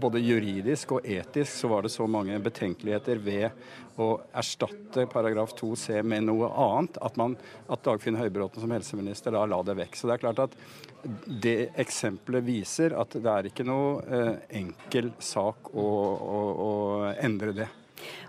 [0.00, 6.00] både juridisk og etisk så var det så mange betenkeligheter ved å erstatte paragraf 2c
[6.02, 7.36] med noe annet, at, man,
[7.68, 9.98] at Dagfinn Høybråten som helseminister da la det vekk.
[9.98, 10.56] Så det er klart at
[11.26, 15.86] det eksempelet viser at det er ikke noe eh, enkel sak å,
[16.16, 16.72] å, å
[17.12, 17.68] endre det.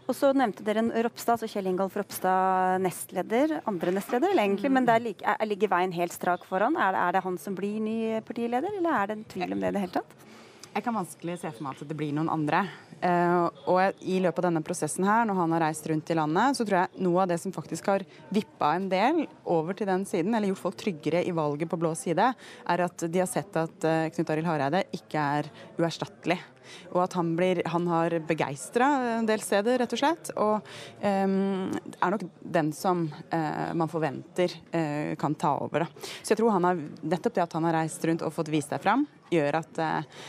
[0.08, 3.60] Og så nevnte dere Ropstad, altså Kjell Ingolf Ropstad, nestleder.
[3.70, 6.76] Andre nestleder, vel egentlig, men der ligger veien helt strak foran.
[6.76, 7.98] Er det, er det han som blir ny
[8.28, 10.20] partileder, eller er det en tvil om det i det hele tatt?
[10.74, 12.64] Jeg kan vanskelig se for meg at det blir noen andre.
[13.04, 16.58] Uh, og i løpet av denne prosessen her, når han har reist rundt i landet,
[16.58, 20.08] så tror jeg noe av det som faktisk har vippa en del over til den
[20.10, 22.32] siden, eller gjort folk tryggere i valget på blå side,
[22.74, 26.40] er at de har sett at uh, Knut Arild Hareide ikke er uerstattelig.
[26.94, 30.32] Og at han, blir, han har begeistra en del steder, rett og slett.
[30.40, 32.28] Og um, er nok
[32.60, 34.54] den som uh, man forventer
[35.20, 35.86] kan ta over.
[35.86, 36.10] Da.
[36.22, 38.74] Så jeg tror han har, nettopp det at han har reist rundt og fått vist
[38.74, 40.24] seg fram, gjør at uh,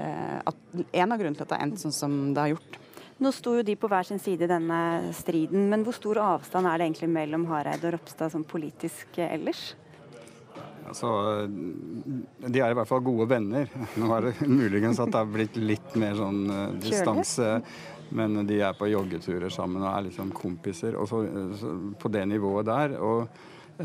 [0.00, 0.56] at
[0.92, 2.78] en av grunnene til at det har endt sånn som det har gjort.
[3.20, 4.80] Nå sto jo de på hver sin side i denne
[5.12, 9.74] striden, men hvor stor avstand er det egentlig mellom Hareide og Ropstad som politisk ellers?
[10.90, 13.70] Altså, de er i hvert fall gode venner.
[14.00, 17.56] Nå er det muligens at det har blitt litt mer sånn uh, distanse.
[18.14, 20.98] Men de er på joggeturer sammen og er liksom kompiser.
[20.98, 21.22] Og så,
[21.60, 22.96] så på det nivået der.
[22.98, 23.28] Og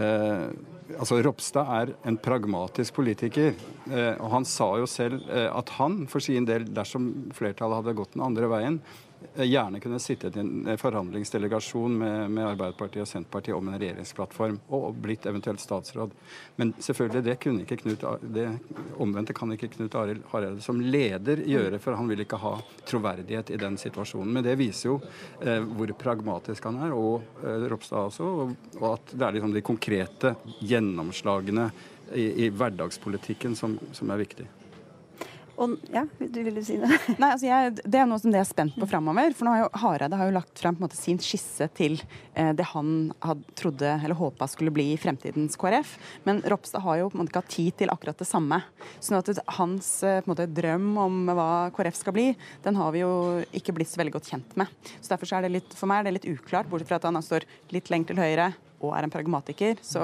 [0.01, 0.47] uh,
[0.93, 3.53] altså Ropstad er en pragmatisk politiker.
[3.89, 7.97] Eh, og han sa jo selv eh, at han for sin del, dersom flertallet hadde
[7.97, 9.04] gått den andre veien, eh,
[9.35, 14.59] gjerne kunne sittet i en eh, forhandlingsdelegasjon med, med Arbeiderpartiet og Senterpartiet om en regjeringsplattform,
[14.75, 16.13] og blitt eventuelt statsråd.
[16.59, 18.47] Men selvfølgelig, det kunne ikke Knut, det
[19.01, 22.55] omvendte kan ikke Knut Arild Hareide som leder gjøre, for han vil ikke ha
[22.87, 24.33] troverdighet i den situasjonen.
[24.35, 24.99] Men det viser jo
[25.41, 29.55] eh, hvor pragmatisk han er, og eh, Ropstad også, og, og, at det er liksom
[29.55, 31.69] de konkrete gjennomslagene
[32.13, 34.47] i, i hverdagspolitikken som, som er viktig.
[35.61, 36.89] Og, ja, du ville si det?
[37.21, 39.35] Nei, altså jeg, Det er noe som det er spent på framover.
[39.37, 41.97] For nå har jo Hareide har jo lagt frem måte, sin skisse til
[42.33, 45.95] eh, det han had, trodde eller håpa skulle bli fremtidens KrF.
[46.27, 48.61] Men Ropstad har jo på en måte ikke hatt tid til akkurat det samme.
[48.99, 52.27] sånn at hans eh, måte, drøm om hva KrF skal bli,
[52.65, 53.13] den har vi jo
[53.55, 54.91] ikke blitt så veldig godt kjent med.
[54.99, 57.07] Så Derfor så er det litt, for meg er det litt uklart, bortsett fra at
[57.07, 58.51] han står litt lenger til høyre
[58.83, 60.03] og er en pragmatiker, så,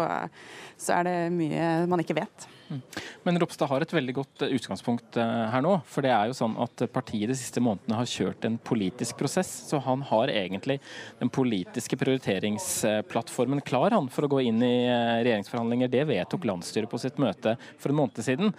[0.80, 2.47] så er det mye man ikke vet.
[2.72, 2.82] Mm.
[3.24, 5.74] Men Ropstad har et veldig godt eh, utgangspunkt eh, her nå.
[5.92, 9.50] For det er jo sånn at partiet de siste månedene har kjørt en politisk prosess.
[9.68, 10.80] Så han har egentlig
[11.20, 15.92] den politiske prioriteringsplattformen klar han for å gå inn i eh, regjeringsforhandlinger.
[15.92, 18.56] Det vedtok landsstyret på sitt møte for en måned siden.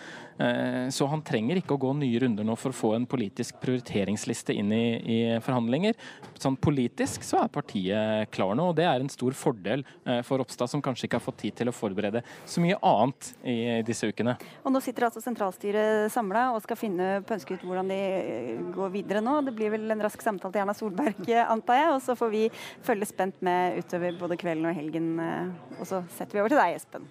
[0.91, 4.55] Så han trenger ikke å gå nye runder nå for å få en politisk prioriteringsliste
[4.59, 5.95] inn i, i forhandlinger.
[6.41, 9.85] Sånn politisk så er partiet klar nå, og det er en stor fordel
[10.27, 13.57] for Ropstad, som kanskje ikke har fått tid til å forberede så mye annet i
[13.87, 14.35] disse disse ukene.
[14.67, 18.93] Og Nå sitter altså sentralstyret samla og skal finne pønske ut hvordan de eh, går
[18.95, 19.39] videre nå.
[19.47, 21.25] Det blir vel en rask samtale til Erna Solberg,
[21.55, 21.91] antar jeg.
[21.97, 22.45] Og så får vi
[22.85, 25.13] følge spent med utover både kvelden og helgen.
[25.23, 27.11] Eh, og så setter vi over til deg, Espen.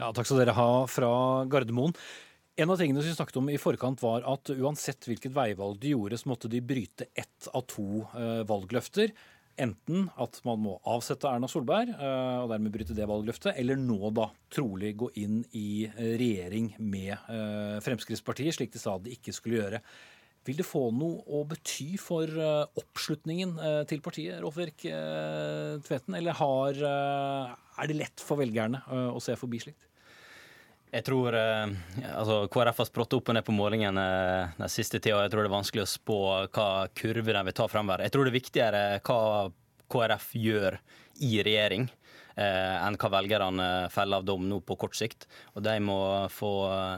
[0.00, 1.10] Ja, takk skal dere ha fra
[1.50, 1.94] Gardermoen.
[2.54, 5.90] En av tingene som vi snakket om i forkant var at uansett hvilket veivalg de
[5.90, 9.10] gjorde, så måtte de bryte ett av to eh, valgløfter.
[9.54, 14.10] Enten at man må avsette Erna Solberg eh, og dermed bryte det valgløftet, eller nå
[14.16, 19.34] da trolig gå inn i eh, regjering med eh, Fremskrittspartiet, slik de sa de ikke
[19.36, 19.80] skulle gjøre.
[20.44, 22.28] Vil det få noe å bety for
[22.76, 23.54] oppslutningen
[23.88, 24.82] til partiet, Rolf Erik
[25.86, 26.18] Tveten?
[26.18, 29.88] Eller har, er det lett for velgerne å se forbi slikt?
[30.94, 34.04] Jeg tror altså KrF har sprått opp og ned på målingene
[34.54, 35.24] den siste tida.
[35.24, 36.18] Jeg tror det er vanskelig å spå
[36.54, 38.04] hva kurve de vil ta fremover.
[38.06, 39.18] Jeg tror det er viktigere hva
[39.90, 40.78] KrF gjør
[41.26, 41.88] i regjering.
[42.34, 45.28] Eh, enn hva velgerne feller av dom nå på kort sikt.
[45.54, 45.98] Og De må
[46.34, 46.52] få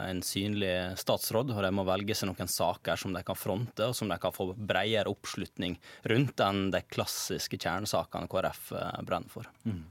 [0.06, 3.96] en synlig statsråd, og de må velge seg noen saker som de kan fronte, og
[3.98, 5.76] som de kan få bredere oppslutning
[6.08, 9.50] rundt enn de klassiske kjernesakene KrF eh, brenner for.
[9.68, 9.84] Mm.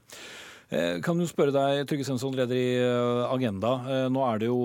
[0.75, 2.69] Eh, kan du spørre deg, Trygge Svensson, leder i
[3.31, 3.77] Agenda.
[4.11, 4.59] Nå er det jo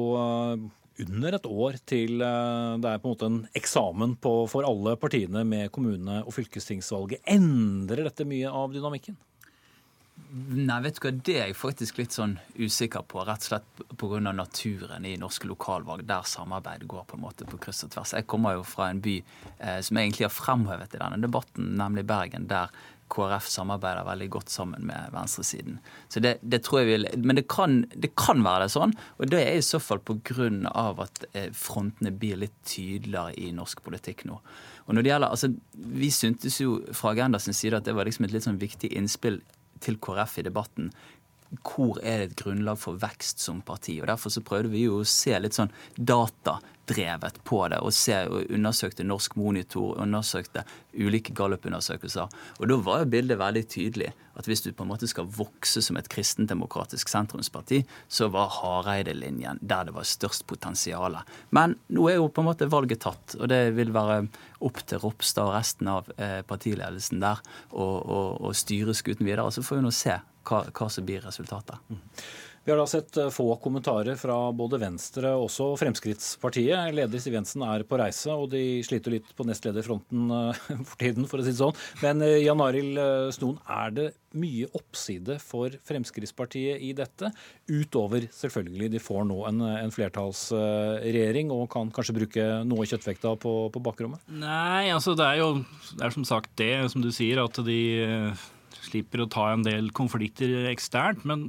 [1.00, 5.46] under et år til det er på en måte en eksamen på, for alle partiene
[5.48, 7.22] med kommune- og fylkestingsvalget.
[7.30, 9.16] Endrer dette mye av dynamikken?
[10.30, 13.80] Nei, vet du hva, Det er jeg faktisk litt sånn usikker på, rett og slett
[13.98, 14.20] pga.
[14.32, 18.14] naturen i norske lokalvalg, der samarbeid går på en måte på kryss og tvers.
[18.14, 19.16] Jeg kommer jo fra en by
[19.58, 22.70] eh, som egentlig har fremhevet i denne debatten, nemlig Bergen, der
[23.10, 25.78] KrF samarbeider veldig godt sammen med venstresiden.
[26.08, 29.30] Så det, det tror jeg vil, Men det kan, det kan, være det sånn, og
[29.32, 30.48] det er i så fall pga.
[31.04, 34.40] at eh, frontene blir litt tydeligere i norsk politikk nå.
[34.86, 38.24] Og når det gjelder, altså, Vi syntes jo fra Agendas side at det var liksom
[38.24, 39.40] et litt sånn viktig innspill
[39.80, 40.92] til KrF i debatten
[41.66, 43.96] hvor er det et grunnlag for vekst som parti.
[44.00, 45.72] Og Derfor så prøvde vi jo å se litt sånn
[46.90, 50.64] datadrevet på det, og, se, og undersøkte Norsk Monitor, undersøkte
[50.94, 52.28] ulike Gallup-undersøkelser.
[52.58, 55.82] Og Da var jo bildet veldig tydelig at hvis du på en måte skal vokse
[55.82, 61.18] som et kristendemokratisk sentrumsparti, så var Hareide-linjen der det var størst potensial.
[61.50, 64.26] Men nå er jo på en måte valget tatt, og det vil være
[64.60, 67.40] opp til Ropstad og resten av eh, partiledelsen der
[67.72, 69.50] å styre skuten videre.
[69.50, 70.16] Så får vi nå se
[70.48, 71.76] hva, hva som blir resultatet.
[72.64, 76.92] Vi har da sett eh, få kommentarer fra både Venstre og også Fremskrittspartiet.
[76.92, 81.24] Leder Siv Jensen er på reise, og de sliter litt på nestlederfronten eh, for tiden,
[81.30, 81.80] for å si det sånn.
[82.02, 83.00] Men Jan Arild
[83.32, 84.06] Snoen, er det
[84.36, 87.32] mye oppside for Fremskrittspartiet i dette?
[87.72, 93.56] Utover selvfølgelig de får nå en, en flertallsregjering og kan kanskje bruke noe kjøttvekta på,
[93.72, 94.20] på bakrommet?
[94.28, 95.52] Nei, altså det er jo
[95.96, 97.80] det er som sagt det, som du sier, at de
[98.84, 101.26] slipper å ta en del konflikter eksternt.
[101.28, 101.46] Men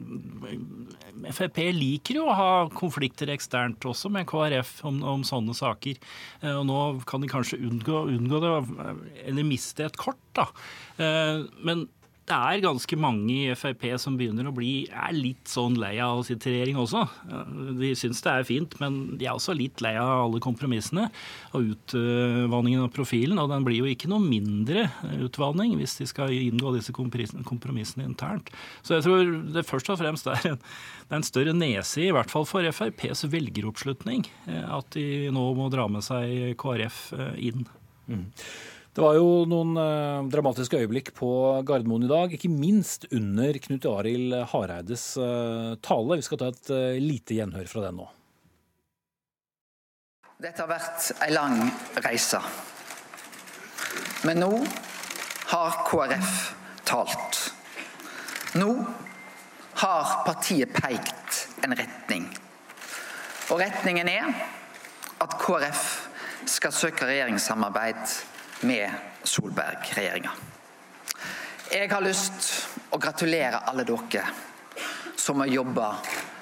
[1.31, 5.99] Frp liker jo å ha konflikter eksternt også med KrF om, om sånne saker.
[6.41, 8.53] Eh, og nå kan de kanskje unngå, unngå det,
[9.27, 10.49] eller miste et kort, da.
[11.01, 11.87] Eh, men
[12.29, 16.21] det er ganske mange i Frp som begynner å bli er litt sånn lei av
[16.29, 17.01] i regjering også.
[17.79, 21.07] De syns det er fint, men de er også litt lei av alle kompromissene
[21.57, 23.41] og utvanningen av profilen.
[23.41, 28.53] Og den blir jo ikke noe mindre utvanning hvis de skal inngå disse kompromissene internt.
[28.85, 32.13] Så jeg tror det først og fremst er en, det er en større nese, i
[32.15, 34.27] hvert fall for FrPs velgeroppslutning,
[34.61, 37.07] at de nå må dra med seg KrF
[37.41, 37.65] inn.
[38.07, 38.29] Mm.
[38.91, 41.27] Det var jo noen eh, dramatiske øyeblikk på
[41.63, 46.17] Gardermoen i dag, ikke minst under Knut Arild Hareides eh, tale.
[46.19, 48.07] Vi skal ta et eh, lite gjenhør fra den nå.
[50.43, 51.55] Dette har vært ei lang
[52.03, 52.41] reise.
[54.27, 54.49] Men nå
[55.53, 56.33] har KrF
[56.91, 57.39] talt.
[58.59, 58.73] Nå
[59.85, 62.27] har partiet pekt en retning.
[63.53, 64.35] Og retningen er
[65.23, 65.87] at KrF
[66.49, 68.19] skal søke regjeringssamarbeid
[68.61, 68.91] med
[69.23, 70.31] Solberg-regjeringa.
[71.71, 72.47] Jeg har lyst
[72.91, 74.25] å gratulere alle dere
[75.15, 75.91] som har jobba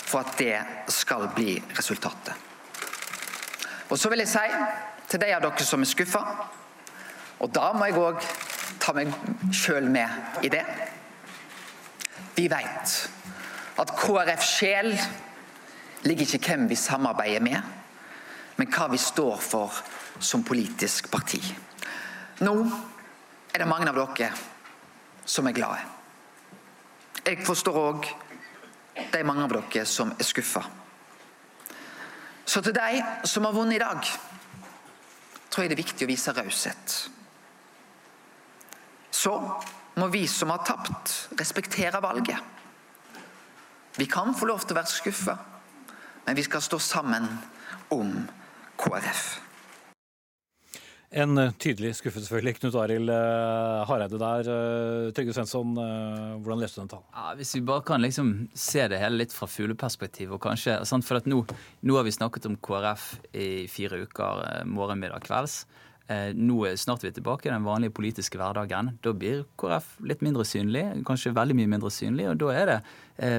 [0.10, 0.58] for at det
[0.90, 2.34] skal bli resultatet.
[3.90, 4.48] Og så vil jeg si
[5.10, 6.24] til de av dere som er skuffa,
[7.40, 8.26] og da må jeg òg
[8.82, 9.14] ta meg
[9.56, 10.66] sjøl med i det.
[12.36, 12.96] Vi veit
[13.80, 14.92] at KrF sjel
[16.08, 17.74] ligger ikke hvem vi samarbeider med,
[18.58, 19.82] men hva vi står for
[20.20, 21.42] som politisk parti.
[22.40, 22.56] Nå
[23.54, 24.32] er det mange av dere
[25.28, 25.80] som er glade.
[27.26, 28.08] Jeg forstår òg
[29.12, 30.64] de mange av dere som er skuffa.
[32.50, 34.08] Så til de som har vunnet i dag,
[35.50, 36.96] tror jeg det er viktig å vise raushet.
[39.12, 39.36] Så
[40.00, 42.40] må vi som har tapt, respektere valget.
[44.00, 45.36] Vi kan få lov til å være skuffa,
[46.26, 47.28] men vi skal stå sammen
[47.92, 48.16] om
[48.80, 49.49] KrF.
[51.10, 52.60] En eh, tydelig skuffet, selvfølgelig.
[52.60, 54.50] Knut Arild uh, Hareide der.
[54.50, 57.08] Uh, Trygve Svensson, hvordan leste du den talen?
[57.16, 60.36] Ja, hvis vi bare kan liksom se det hele litt fra fugleperspektiv.
[60.38, 61.42] og kanskje, sant, for nå,
[61.82, 65.64] nå, har vi snakket om KrF i fire uker, morgen, middag, kvelds.
[66.10, 68.96] Nå er snart vi tilbake i den vanlige politiske hverdagen.
[69.06, 72.26] Da blir KrF litt mindre synlig, kanskje veldig mye mindre synlig.
[72.32, 72.80] Og da er det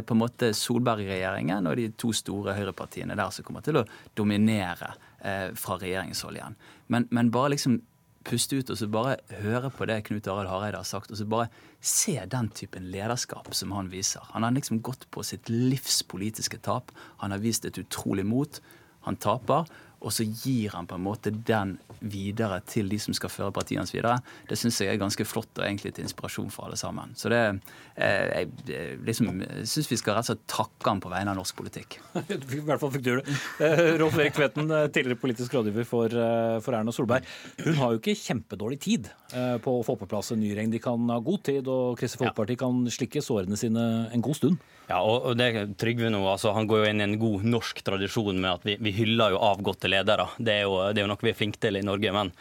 [0.06, 3.86] på en måte Solberg-regjeringen og de to store høyrepartiene der som kommer til å
[4.18, 6.58] dominere eh, fra regjeringshold igjen.
[6.88, 7.80] Men, men, bare liksom
[8.26, 11.24] puste ut og så bare høre på det Knut Arild Hareide har sagt, og så
[11.28, 11.48] bare
[11.80, 14.24] se den typen lederskap som han viser.
[14.34, 16.92] Han har liksom gått på sitt livs politiske tap.
[17.24, 18.60] Han har vist et utrolig mot.
[19.08, 19.70] Han taper
[20.00, 23.82] og så gir han på en måte den videre til de som skal føre partiet
[23.82, 24.16] hans videre.
[24.48, 27.12] Det syns jeg er ganske flott og egentlig til inspirasjon for alle sammen.
[27.20, 27.40] Så det,
[28.00, 29.28] eh, jeg liksom,
[29.68, 31.98] syns vi skal rett og slett takke han på vegne av norsk politikk.
[32.32, 33.36] I hvert fall fikk du det.
[33.60, 36.16] Eh, Rolf Erik Tvedten, eh, tidligere politisk rådgiver for,
[36.64, 37.28] for Erna Solberg.
[37.60, 39.12] Hun har jo ikke kjempedårlig tid
[39.62, 40.72] på å få på plass en ny regjering.
[40.72, 44.70] De kan ha god tid, og Kristelig Folkeparti kan slikke sårene sine en god stund.
[44.90, 48.40] Ja, og det Trygve nå, altså, han går jo inn i en god norsk tradisjon
[48.40, 50.28] med at vi, vi hyller jo avgåtte ledere.
[50.38, 52.12] Det er, jo, det er jo noe vi er flinke til i Norge.
[52.16, 52.34] men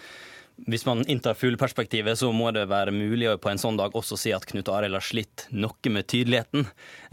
[0.67, 4.17] hvis man inntar fugleperspektivet, så må det være mulig å på en sånn dag også
[4.19, 6.65] si at Knut Arild har slitt noe med tydeligheten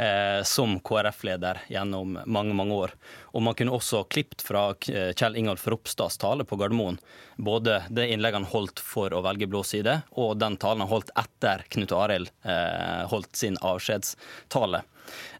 [0.02, 2.94] eh, som KrF-leder gjennom mange mange år.
[3.36, 6.98] Og man kunne også klippet fra eh, Kjell Ingolf Ropstads tale på Gardermoen.
[7.36, 11.14] Både det innlegget han holdt for å velge blå side, og den talen han holdt
[11.18, 14.82] etter Knut Arild eh, holdt sin avskjedstale.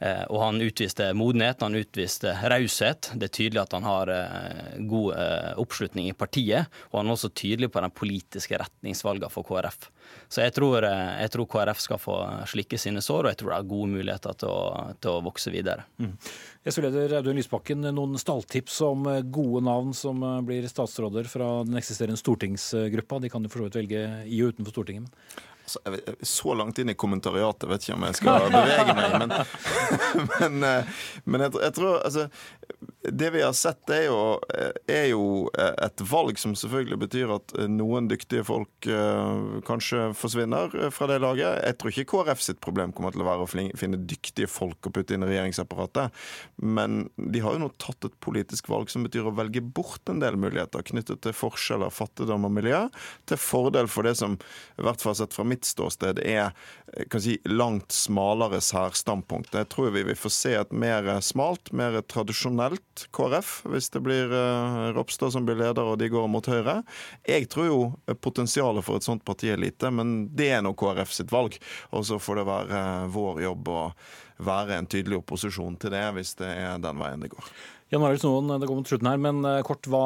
[0.01, 3.11] Eh, og han utviste modenhet, han utviste raushet.
[3.15, 7.17] Det er tydelig at han har eh, god eh, oppslutning i partiet, og han er
[7.17, 9.89] også tydelig på den politiske retningsvalgene for KrF.
[10.31, 12.17] Så jeg tror, jeg tror, KrF skal få
[12.51, 15.51] slikke sine sår, og jeg tror det er gode muligheter til å, til å vokse
[15.55, 15.87] videre.
[16.03, 16.13] Mm.
[16.67, 23.21] SV-leder Audun Lysbakken, noen stalltips om gode navn som blir statsråder fra den eksisterende stortingsgruppa?
[23.23, 25.11] De kan jo for så vidt velge i og utenfor Stortinget.
[25.67, 29.33] Altså, så langt inn i kommentariatet vet ikke om jeg skal bevege meg, men,
[30.31, 30.67] men,
[31.27, 32.29] men jeg, jeg, tror altså,
[33.11, 34.21] det vi har sett, er jo,
[34.87, 35.25] er jo,
[35.57, 38.89] et valg som selvfølgelig betyr at noen dyktige folk
[39.67, 41.61] kanskje forsvinner fra det laget.
[41.63, 44.93] Jeg tror ikke KrF sitt problem kommer til å være å finne dyktige folk å
[44.95, 46.15] putte inn i regjeringsapparatet.
[46.63, 50.23] Men de har jo nå tatt et politisk valg som betyr å velge bort en
[50.23, 52.85] del muligheter knyttet til forskjeller, fattigdom og miljø,
[53.31, 56.51] til fordel for det som i hvert fall sett fra mitt ståsted er
[57.11, 59.55] kan si, langt smalere særstandpunkt.
[59.55, 64.33] Jeg tror vi vil få se et mer smalt, mer tradisjonelt KrF, hvis det blir
[64.33, 66.81] uh, Ropstad som blir leder og de går mot Høyre.
[67.29, 67.81] Jeg tror jo
[68.23, 71.59] potensialet for et sånt parti er lite, men det er nå KrF sitt valg.
[71.97, 73.83] Og så får det være uh, vår jobb å
[74.47, 77.53] være en tydelig opposisjon til det, hvis det er den veien det går.
[77.97, 80.05] Jan Arild Snoen, det går mot slutten her, men uh, kort, hva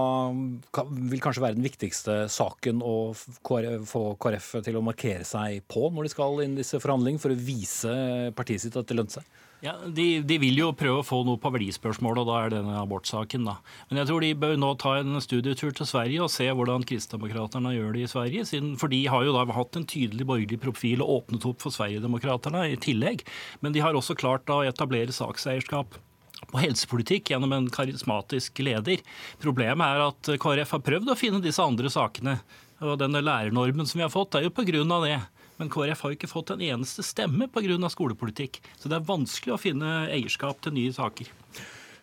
[1.10, 6.06] vil kanskje være den viktigste saken å få KrF til å markere seg på når
[6.06, 7.94] de skal inn i disse forhandlingene, for å vise
[8.38, 9.46] partiet sitt at det lønner seg?
[9.60, 12.78] Ja, de, de, vil jo prøve å få noe på verdispørsmålet, og da er denne
[12.80, 13.44] abortsaken.
[13.44, 13.58] da.
[13.90, 17.74] Men jeg tror de bør nå ta en studietur til Sverige og se hvordan Kristdemokraterna
[17.74, 18.46] gjør det i Sverige.
[18.80, 22.70] For de har jo da hatt en tydelig borgerlig profil og åpnet opp for Sverigedemokraterna
[22.70, 23.26] i tillegg.
[23.60, 26.00] Men de har også klart å etablere sakseierskap
[26.48, 29.02] på helsepolitikk gjennom en karismatisk leder.
[29.42, 32.38] Problemet er at KrF har prøvd å finne disse andre sakene
[32.80, 34.84] Og denne lærernormen som vi har fått, er jo pga.
[35.04, 35.18] det.
[35.60, 37.90] Men KrF har jo ikke fått en eneste stemme pga.
[37.92, 38.62] skolepolitikk.
[38.78, 41.28] Så det er vanskelig å finne eierskap til nye saker.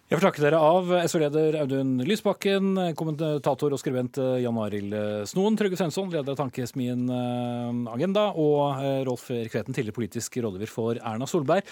[0.07, 5.25] Jeg får takke dere av SO-leder Audun Lysbakken, kommentator og skribent eh, Jan Arild eh,
[5.27, 10.71] Snoen, Trygve Svensson, leder av tankesmien eh, Agenda, og Rolf Erik Kveten, tidligere politisk rådgiver
[10.71, 11.67] for Erna Solberg.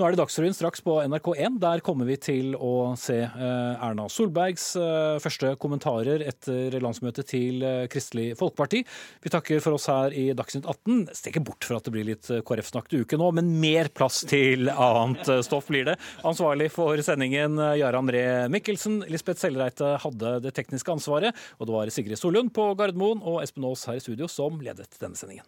[0.00, 1.58] Nå er det Dagsrevyen straks på NRK1.
[1.60, 7.60] Der kommer vi til å se eh, Erna Solbergs eh, første kommentarer etter landsmøtet til
[7.60, 8.80] eh, Kristelig Folkeparti.
[9.20, 11.04] Vi takker for oss her i Dagsnytt 18.
[11.20, 14.72] Stikker bort for at det blir litt KrF-snakk til uke nå, men mer plass til
[14.72, 15.98] annet stoff blir det.
[16.24, 19.02] Ansvarlig for sendingen Jarand Ree Mikkelsen.
[19.12, 23.68] Lisbeth Sellreite hadde det tekniske ansvaret, og det var Sigrid Solund på Gardermoen og Espen
[23.68, 25.44] Aas her i studio som ledet denne sendingen.